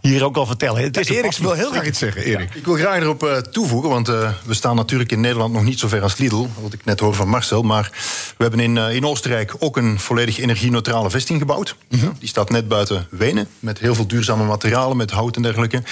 hier 0.00 0.24
ook 0.24 0.36
al 0.36 0.46
vertellen. 0.46 0.82
Het 0.82 0.96
is 0.96 1.08
ja, 1.08 1.14
Erik 1.14 1.36
wil 1.36 1.52
heel 1.52 1.70
graag 1.70 1.86
iets 1.86 1.98
zeggen, 1.98 2.22
Erik. 2.22 2.52
Ja, 2.52 2.58
ik 2.58 2.64
wil 2.64 2.74
graag 2.74 3.00
erop 3.00 3.48
toevoegen, 3.50 3.90
want 3.90 4.06
we 4.06 4.54
staan 4.54 4.76
natuurlijk 4.76 5.12
in 5.12 5.20
Nederland 5.20 5.52
nog 5.52 5.64
niet 5.64 5.78
zo 5.78 5.88
ver 5.88 6.02
als 6.02 6.16
Lidl. 6.16 6.46
Wat 6.60 6.72
ik 6.72 6.84
net 6.84 7.00
hoor 7.00 7.14
van 7.14 7.28
Marcel. 7.28 7.62
Maar 7.62 7.90
we 8.36 8.42
hebben 8.42 8.60
in, 8.60 8.76
in 8.76 9.06
Oostenrijk 9.06 9.54
ook 9.58 9.76
een 9.76 9.98
volledig 9.98 10.38
energie-neutrale 10.38 11.10
vesting 11.10 11.38
gebouwd. 11.38 11.76
Mm 11.88 12.00
-hmm. 12.00 12.12
Die 12.18 12.28
staat 12.28 12.50
net 12.50 12.68
buiten 12.68 13.06
Wenen. 13.10 13.48
Met 13.58 13.78
heel 13.78 13.94
veel 13.94 14.06
duurzame 14.06 14.44
materialen, 14.44 14.77
met 14.86 15.10
hout 15.10 15.36
en 15.36 15.42
dergelijke. 15.42 15.82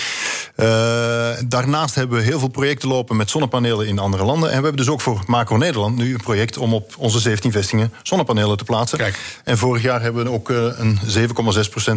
daarnaast 1.49 1.95
hebben 1.95 2.19
we 2.19 2.25
heel 2.25 2.39
veel 2.39 2.49
projecten 2.49 2.89
lopen 2.89 3.17
met 3.17 3.31
zonnepanelen 3.31 3.87
in 3.87 3.99
andere 3.99 4.25
landen. 4.25 4.51
En 4.51 4.57
we 4.57 4.63
hebben 4.63 4.85
dus 4.85 4.93
ook 4.93 5.01
voor 5.01 5.23
Macro 5.27 5.57
Nederland 5.57 5.97
nu 5.97 6.15
een 6.15 6.21
project 6.21 6.59
om 6.59 6.75
op 6.75 6.95
onze 6.99 7.19
17 7.19 7.53
vestingen 7.53 7.93
zonnepanelen 8.03 8.57
te 8.57 8.65
plaatsen. 8.65 8.99
Kijk. 8.99 9.41
En 9.45 9.59
vorig 9.59 9.83
jaar 9.83 10.03
hebben 10.03 10.25
we 10.25 10.31
ook 10.31 10.49
een 10.49 10.99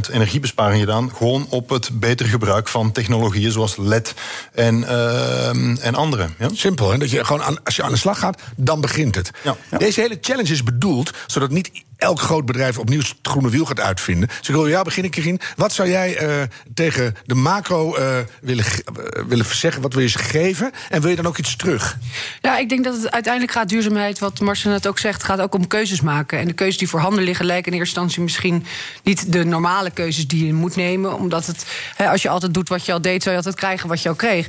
7,6% 0.09 0.13
energiebesparing 0.13 0.79
gedaan. 0.79 1.11
Gewoon 1.15 1.45
op 1.49 1.69
het 1.69 1.89
beter 1.93 2.25
gebruik 2.25 2.67
van 2.67 2.91
technologieën 2.91 3.51
zoals 3.51 3.77
LED 3.77 4.13
en, 4.53 4.81
uh, 4.81 5.85
en 5.85 5.95
andere. 5.95 6.27
Ja? 6.39 6.49
Simpel, 6.53 6.91
hè? 6.91 6.97
Dat 6.97 7.09
je 7.09 7.25
gewoon 7.25 7.43
aan, 7.43 7.63
als 7.63 7.75
je 7.75 7.83
aan 7.83 7.91
de 7.91 7.97
slag 7.97 8.19
gaat, 8.19 8.41
dan 8.55 8.81
begint 8.81 9.15
het. 9.15 9.31
Ja. 9.43 9.55
Deze 9.77 10.01
hele 10.01 10.17
challenge 10.21 10.51
is 10.51 10.63
bedoeld 10.63 11.11
zodat 11.27 11.49
niet 11.49 11.71
elk 11.99 12.19
groot 12.19 12.45
bedrijf 12.45 12.77
opnieuw 12.77 12.99
het 12.99 13.15
groene 13.21 13.49
wiel 13.49 13.65
gaat 13.65 13.79
uitvinden. 13.79 14.27
Dus 14.27 14.49
ik 14.49 14.55
wil 14.55 14.69
jou 14.69 14.83
beginnen, 14.83 15.11
Karin. 15.11 15.39
Wat 15.55 15.73
zou 15.73 15.89
jij 15.89 16.23
uh, 16.23 16.43
tegen 16.73 17.15
de 17.25 17.35
macro 17.35 17.97
uh, 17.97 18.17
willen, 18.41 18.65
uh, 18.65 19.23
willen 19.27 19.45
zeggen? 19.45 19.81
Wat 19.81 19.93
wil 19.93 20.01
je 20.01 20.09
ze 20.09 20.19
geven? 20.19 20.71
En 20.89 21.01
wil 21.01 21.09
je 21.09 21.15
dan 21.15 21.25
ook 21.25 21.37
iets 21.37 21.55
terug? 21.55 21.97
Ja, 22.41 22.57
ik 22.57 22.69
denk 22.69 22.83
dat 22.83 22.95
het 22.95 23.11
uiteindelijk 23.11 23.53
gaat 23.53 23.69
duurzaamheid, 23.69 24.19
wat 24.19 24.39
Marcel 24.39 24.71
net 24.71 24.87
ook 24.87 24.99
zegt, 24.99 25.23
gaat 25.23 25.39
ook 25.39 25.55
om 25.55 25.67
keuzes 25.67 26.01
maken. 26.01 26.39
En 26.39 26.47
de 26.47 26.53
keuzes 26.53 26.77
die 26.77 26.89
voorhanden 26.89 27.23
liggen, 27.23 27.45
lijken 27.45 27.71
in 27.71 27.77
eerste 27.77 27.99
instantie 27.99 28.23
misschien 28.23 28.65
niet 29.03 29.33
de 29.33 29.45
normale 29.45 29.91
keuzes 29.91 30.27
die 30.27 30.45
je 30.45 30.53
moet 30.53 30.75
nemen. 30.75 31.15
Omdat 31.15 31.45
het, 31.45 31.65
als 31.97 32.21
je 32.21 32.29
altijd 32.29 32.53
doet 32.53 32.69
wat 32.69 32.85
je 32.85 32.93
al 32.93 33.01
deed, 33.01 33.23
zou 33.23 33.35
je 33.35 33.41
altijd 33.41 33.61
krijgen 33.61 33.89
wat 33.89 34.01
je 34.01 34.09
al 34.09 34.15
kreeg. 34.15 34.47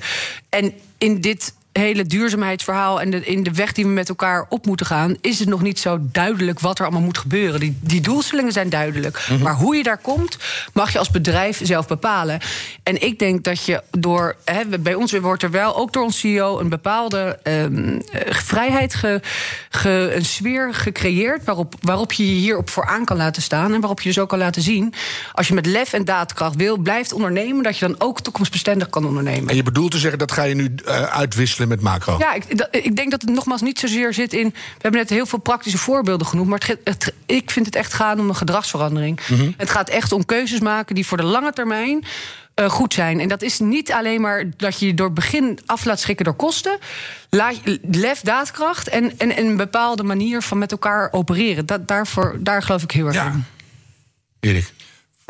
En 0.49 0.73
in 0.99 1.21
dit 1.21 1.53
hele 1.81 2.05
duurzaamheidsverhaal 2.05 3.01
en 3.01 3.11
de, 3.11 3.25
in 3.25 3.43
de 3.43 3.53
weg 3.53 3.73
die 3.73 3.85
we 3.85 3.91
met 3.91 4.09
elkaar 4.09 4.47
op 4.49 4.67
moeten 4.67 4.87
gaan, 4.87 5.17
is 5.21 5.39
het 5.39 5.49
nog 5.49 5.63
niet 5.63 5.79
zo 5.79 5.99
duidelijk 6.03 6.61
wat 6.61 6.79
er 6.79 6.85
allemaal 6.85 7.03
moet 7.03 7.19
gebeuren. 7.19 7.61
Die, 7.61 7.79
die 7.81 8.01
doelstellingen 8.01 8.53
zijn 8.53 8.69
duidelijk. 8.69 9.25
Mm 9.29 9.35
-hmm. 9.35 9.45
Maar 9.45 9.55
hoe 9.55 9.77
je 9.77 9.83
daar 9.83 9.99
komt, 9.99 10.39
mag 10.73 10.93
je 10.93 10.99
als 10.99 11.11
bedrijf 11.11 11.61
zelf 11.63 11.87
bepalen. 11.87 12.41
En 12.83 13.03
ik 13.03 13.19
denk 13.19 13.45
dat 13.45 13.65
je 13.65 13.83
door. 13.91 14.37
Hè, 14.45 14.79
bij 14.81 14.95
ons 14.95 15.13
wordt 15.13 15.43
er 15.43 15.51
wel, 15.51 15.77
ook 15.77 15.93
door 15.93 16.03
ons 16.03 16.19
CEO, 16.19 16.59
een 16.59 16.69
bepaalde 16.69 17.39
um, 17.45 18.03
vrijheid, 18.29 18.95
ge, 18.95 19.21
ge, 19.71 20.13
een 20.15 20.25
sfeer 20.25 20.75
gecreëerd. 20.75 21.45
Waarop, 21.45 21.75
waarop 21.81 22.13
je 22.13 22.27
je 22.27 22.41
hierop 22.41 22.71
voor 22.71 22.87
aan 22.87 23.05
kan 23.05 23.17
laten 23.17 23.43
staan. 23.43 23.75
En 23.75 23.81
waarop 23.81 24.01
je 24.01 24.09
dus 24.09 24.19
ook 24.19 24.29
kan 24.29 24.39
laten 24.39 24.63
zien. 24.63 24.95
Als 25.33 25.49
je 25.49 25.55
met 25.55 25.67
lef 25.67 25.93
en 25.93 26.05
daadkracht 26.05 26.57
wil, 26.57 26.77
blijft 26.77 27.13
ondernemen, 27.13 27.63
dat 27.63 27.79
je 27.79 27.87
dan 27.87 27.95
ook 27.99 28.21
toekomstbestendig 28.21 28.91
kan 28.91 29.07
ondernemen. 29.07 29.49
En 29.49 29.57
je 29.57 29.63
bedoelt 29.63 29.91
te 29.91 29.99
zeggen, 29.99 30.19
dat 30.19 30.33
ga 30.33 30.43
je 30.43 30.55
nu 30.55 30.75
uh, 30.85 31.03
uitwisselen 31.03 31.69
met 31.71 31.81
macro. 31.81 32.19
Ja, 32.19 32.35
ik, 32.35 32.59
dat, 32.59 32.69
ik, 32.71 32.97
denk 32.97 33.11
dat 33.11 33.21
het 33.21 33.31
nogmaals 33.31 33.61
niet 33.61 33.79
zozeer 33.79 34.15
zit 34.15 34.33
in. 34.33 34.49
We 34.49 34.79
hebben 34.79 35.01
net 35.01 35.11
heel 35.11 35.27
veel 35.27 35.39
praktische 35.39 35.79
voorbeelden 35.79 36.27
genoemd. 36.27 36.49
Maar 36.49 36.63
het, 36.67 36.79
het, 36.85 37.15
ik 37.27 37.51
vind 37.51 37.67
het 37.67 37.75
echt 37.75 37.93
gaan 37.93 38.21
om 38.21 38.29
een 38.29 38.37
gedragsverandering. 38.37 39.21
Mhm. 39.21 39.33
Mm 39.33 39.41
-hmm. 39.41 39.55
Het 39.57 39.71
gaat 39.71 39.89
echt 39.89 40.13
om 40.13 40.25
keuzes 40.25 40.61
maken 40.61 40.95
die 40.95 41.07
voor 41.07 41.17
de 41.17 41.25
lange 41.25 41.53
termijn. 41.53 42.05
Uh, 42.55 42.71
goed 42.71 42.95
zijn. 42.95 43.21
En 43.21 43.29
dat 43.29 43.43
is 43.43 43.59
niet 43.59 43.93
alleen 43.93 44.21
maar 44.21 44.45
dat 44.57 44.81
je 44.81 44.87
je 44.87 44.95
door 44.95 45.07
het 45.07 45.15
begin 45.15 45.59
af 45.67 45.85
laat 45.85 46.01
schrikken 46.01 46.25
door 46.25 46.35
kosten. 46.35 46.79
Laat, 47.31 47.57
lef, 47.91 48.21
daadkracht 48.21 48.89
en, 48.89 49.19
en, 49.19 49.37
en, 49.37 49.47
een 49.47 49.57
bepaalde 49.57 50.03
manier 50.03 50.43
van 50.43 50.59
met 50.59 50.73
elkaar 50.73 51.09
opereren. 51.13 51.67
Dat, 51.67 51.89
daarvoor, 51.89 52.37
daar 52.41 52.63
geloof 52.63 52.83
ik 52.83 52.91
heel 52.91 53.07
erg 53.07 53.15
ja. 53.15 53.27
in. 53.27 53.45
Erik. 54.41 54.73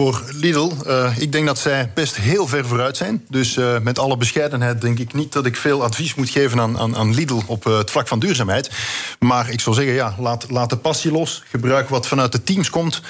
Voor 0.01 0.25
Lidl, 0.33 0.73
uh, 0.87 1.19
ik 1.19 1.33
denk 1.33 1.47
dat 1.47 1.59
zij 1.59 1.91
best 1.95 2.17
heel 2.17 2.47
ver 2.47 2.67
vooruit 2.67 2.97
zijn. 2.97 3.25
Dus 3.29 3.57
uh, 3.57 3.79
met 3.79 3.99
alle 3.99 4.17
bescheidenheid 4.17 4.81
denk 4.81 4.99
ik 4.99 5.13
niet 5.13 5.33
dat 5.33 5.47
ik 5.47 5.57
veel 5.57 5.83
advies 5.83 6.15
moet 6.15 6.31
geven 6.31 6.61
aan, 6.61 6.79
aan, 6.79 6.97
aan 6.97 7.15
Lidl 7.15 7.41
op 7.47 7.67
uh, 7.67 7.79
het 7.79 7.91
vlak 7.91 8.09
van 8.09 8.19
duurzaamheid. 8.19 8.71
Maar 9.19 9.51
ik 9.51 9.61
zou 9.61 9.77
zeggen, 9.77 9.95
ja, 9.95 10.15
laat, 10.19 10.51
laat 10.51 10.71
de 10.71 10.77
passie 10.77 11.13
los. 11.13 11.43
Gebruik 11.51 11.89
wat 11.89 12.07
vanuit 12.07 12.33
de 12.33 12.43
teams 12.43 12.71
komt. 12.71 13.03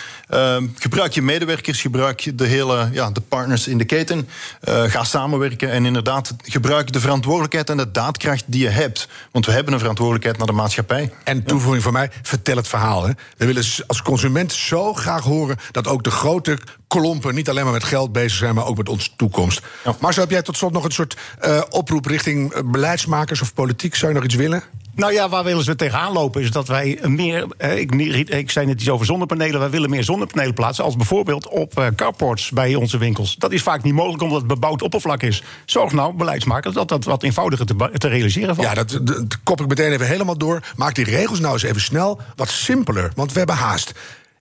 gebruik 0.75 1.13
je 1.13 1.23
medewerkers, 1.23 1.81
gebruik 1.81 2.39
de 2.39 2.47
hele 2.47 2.89
ja, 2.93 3.11
de 3.11 3.21
partners 3.21 3.69
in 3.69 3.79
de 3.79 3.85
keten. 3.85 4.29
ga 4.65 5.05
samenwerken 5.05 5.71
en 5.71 5.87
inderdaad 5.87 6.35
gebruik 6.43 6.93
de 6.93 7.01
verantwoordelijkheid 7.01 7.71
en 7.71 7.77
de 7.77 7.91
daadkracht 7.91 8.45
die 8.47 8.63
je 8.63 8.69
hebt. 8.69 9.09
Want 9.31 9.47
we 9.47 9.53
hebben 9.53 9.73
een 9.73 9.79
verantwoordelijkheid 9.79 10.39
naar 10.39 10.47
de 10.47 10.53
maatschappij. 10.53 11.13
En 11.25 11.45
toevoeging 11.45 11.83
van 11.83 11.93
mij, 11.93 12.11
vertel 12.23 12.57
het 12.57 12.69
verhaal. 12.69 13.07
Hè. 13.07 13.13
We 13.37 13.47
willen 13.47 13.65
als 13.87 14.03
consument 14.03 14.53
zo 14.53 14.95
graag 14.95 15.25
horen 15.25 15.57
dat 15.71 15.87
ook 15.87 16.05
de 16.05 16.11
grote 16.11 16.59
klompen 16.89 17.35
niet 17.35 17.49
alleen 17.49 17.65
maar 17.65 17.73
met 17.73 17.85
geld 17.85 18.13
bezig 18.13 18.39
zijn, 18.39 18.55
maar 18.55 18.67
ook 18.67 18.77
met 18.77 18.89
onze 18.89 19.11
toekomst. 19.17 19.63
Ja. 19.85 19.95
Maar 20.01 20.15
zo 20.15 20.21
heb 20.21 20.31
jij 20.31 20.43
tot 20.43 20.57
slot 20.57 20.73
nog 20.73 20.85
een 20.85 20.91
soort 20.91 21.17
uh, 21.45 21.61
oproep 21.69 22.07
richting 22.07 22.71
beleidsmakers 22.71 23.41
of 23.41 23.55
politiek? 23.55 23.95
Zou 23.95 24.11
je 24.13 24.17
nog 24.17 24.27
iets 24.27 24.35
willen? 24.35 24.63
Nou 24.95 25.13
ja, 25.13 25.29
waar 25.29 25.45
willen 25.45 25.65
ze 25.65 25.75
tegenaan 25.75 26.13
lopen? 26.13 26.43
Is 26.43 26.51
dat 26.51 26.69
wij 26.69 26.99
meer. 27.03 27.47
Eh, 27.57 27.79
ik, 27.79 27.95
ik 28.29 28.51
zei 28.51 28.67
net 28.67 28.81
iets 28.81 28.91
over 28.91 29.07
zonnepanelen. 29.07 29.61
Wij 29.61 29.71
willen 29.71 29.91
meer 29.91 30.05
zonnepanelen 30.05 30.55
plaatsen. 30.55 30.85
Als 30.85 30.97
bijvoorbeeld 30.97 31.49
op 31.49 31.93
carports 31.97 32.51
bij 32.51 32.75
onze 32.75 32.99
winkels. 32.99 33.37
Dat 33.37 33.53
is 33.53 33.63
vaak 33.63 33.83
niet 33.83 33.95
mogelijk 33.95 34.23
omdat 34.23 34.39
het 34.39 34.47
bebouwd 34.47 34.83
oppervlak 34.83 35.23
is. 35.23 35.43
Zorg 35.65 35.93
nou, 35.93 36.15
beleidsmakers, 36.15 36.75
dat 36.75 36.89
dat 36.89 37.05
wat 37.05 37.23
eenvoudiger 37.23 37.67
te, 37.67 37.91
te 37.93 38.09
realiseren 38.09 38.55
valt. 38.55 38.69
Ja, 38.69 38.75
dat, 38.75 38.89
dat, 38.91 39.07
dat 39.07 39.39
kop 39.43 39.61
ik 39.61 39.69
meteen 39.69 39.93
even 39.93 40.07
helemaal 40.07 40.39
door. 40.39 40.63
Maak 40.77 40.95
die 40.95 41.05
regels 41.05 41.41
nou 41.41 41.53
eens 41.53 41.63
even 41.63 41.81
snel 41.81 42.21
wat 42.37 42.49
simpeler. 42.49 43.13
Want 43.15 43.33
we 43.33 43.39
hebben 43.39 43.57
haast. 43.57 43.93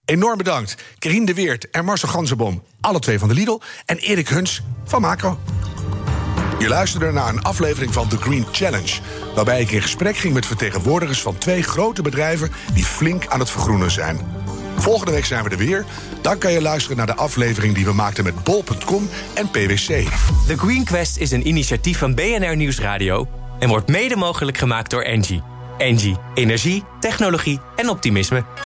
Enorm 0.10 0.38
bedankt. 0.38 0.76
Kerien 1.00 1.26
de 1.26 1.34
Weert 1.34 1.70
en 1.70 1.86
Marcel 1.86 2.10
Ganzenboom, 2.10 2.64
alle 2.82 3.00
twee 3.00 3.20
van 3.20 3.28
de 3.28 3.34
Lidl. 3.34 3.60
En 3.86 3.98
Erik 3.98 4.28
Huns 4.28 4.62
van 4.86 5.02
Macro. 5.02 5.40
Je 6.60 6.68
luisterde 6.68 7.12
naar 7.12 7.30
een 7.30 7.44
aflevering 7.44 7.94
van 7.94 8.08
The 8.08 8.18
Green 8.18 8.46
Challenge. 8.52 9.00
Waarbij 9.36 9.62
ik 9.62 9.72
in 9.72 9.82
gesprek 9.82 10.18
ging 10.18 10.34
met 10.34 10.46
vertegenwoordigers 10.46 11.22
van 11.22 11.38
twee 11.38 11.64
grote 11.64 12.02
bedrijven 12.02 12.52
die 12.74 12.84
flink 12.84 13.28
aan 13.28 13.40
het 13.40 13.50
vergroenen 13.50 13.92
zijn. 13.92 14.20
Volgende 14.78 15.12
week 15.12 15.26
zijn 15.26 15.44
we 15.44 15.50
er 15.50 15.58
weer. 15.58 15.86
Dan 16.22 16.38
kan 16.38 16.52
je 16.52 16.62
luisteren 16.62 16.98
naar 16.98 17.06
de 17.06 17.16
aflevering 17.16 17.76
die 17.76 17.86
we 17.86 17.94
maakten 17.94 18.24
met 18.24 18.44
bol.com 18.44 19.10
en 19.34 19.50
PwC. 19.50 20.08
The 20.48 20.58
Green 20.58 20.84
Quest 20.84 21.18
is 21.18 21.32
een 21.32 21.48
initiatief 21.48 21.98
van 21.98 22.16
BNR 22.16 22.56
Nieuwsradio 22.56 23.28
en 23.60 23.70
wordt 23.70 23.88
mede 23.88 24.16
mogelijk 24.16 24.58
gemaakt 24.58 24.90
door 24.90 25.02
Engie. 25.02 25.42
Engie, 25.78 26.18
energie, 26.34 26.84
technologie 27.00 27.60
en 27.76 27.90
optimisme. 27.90 28.69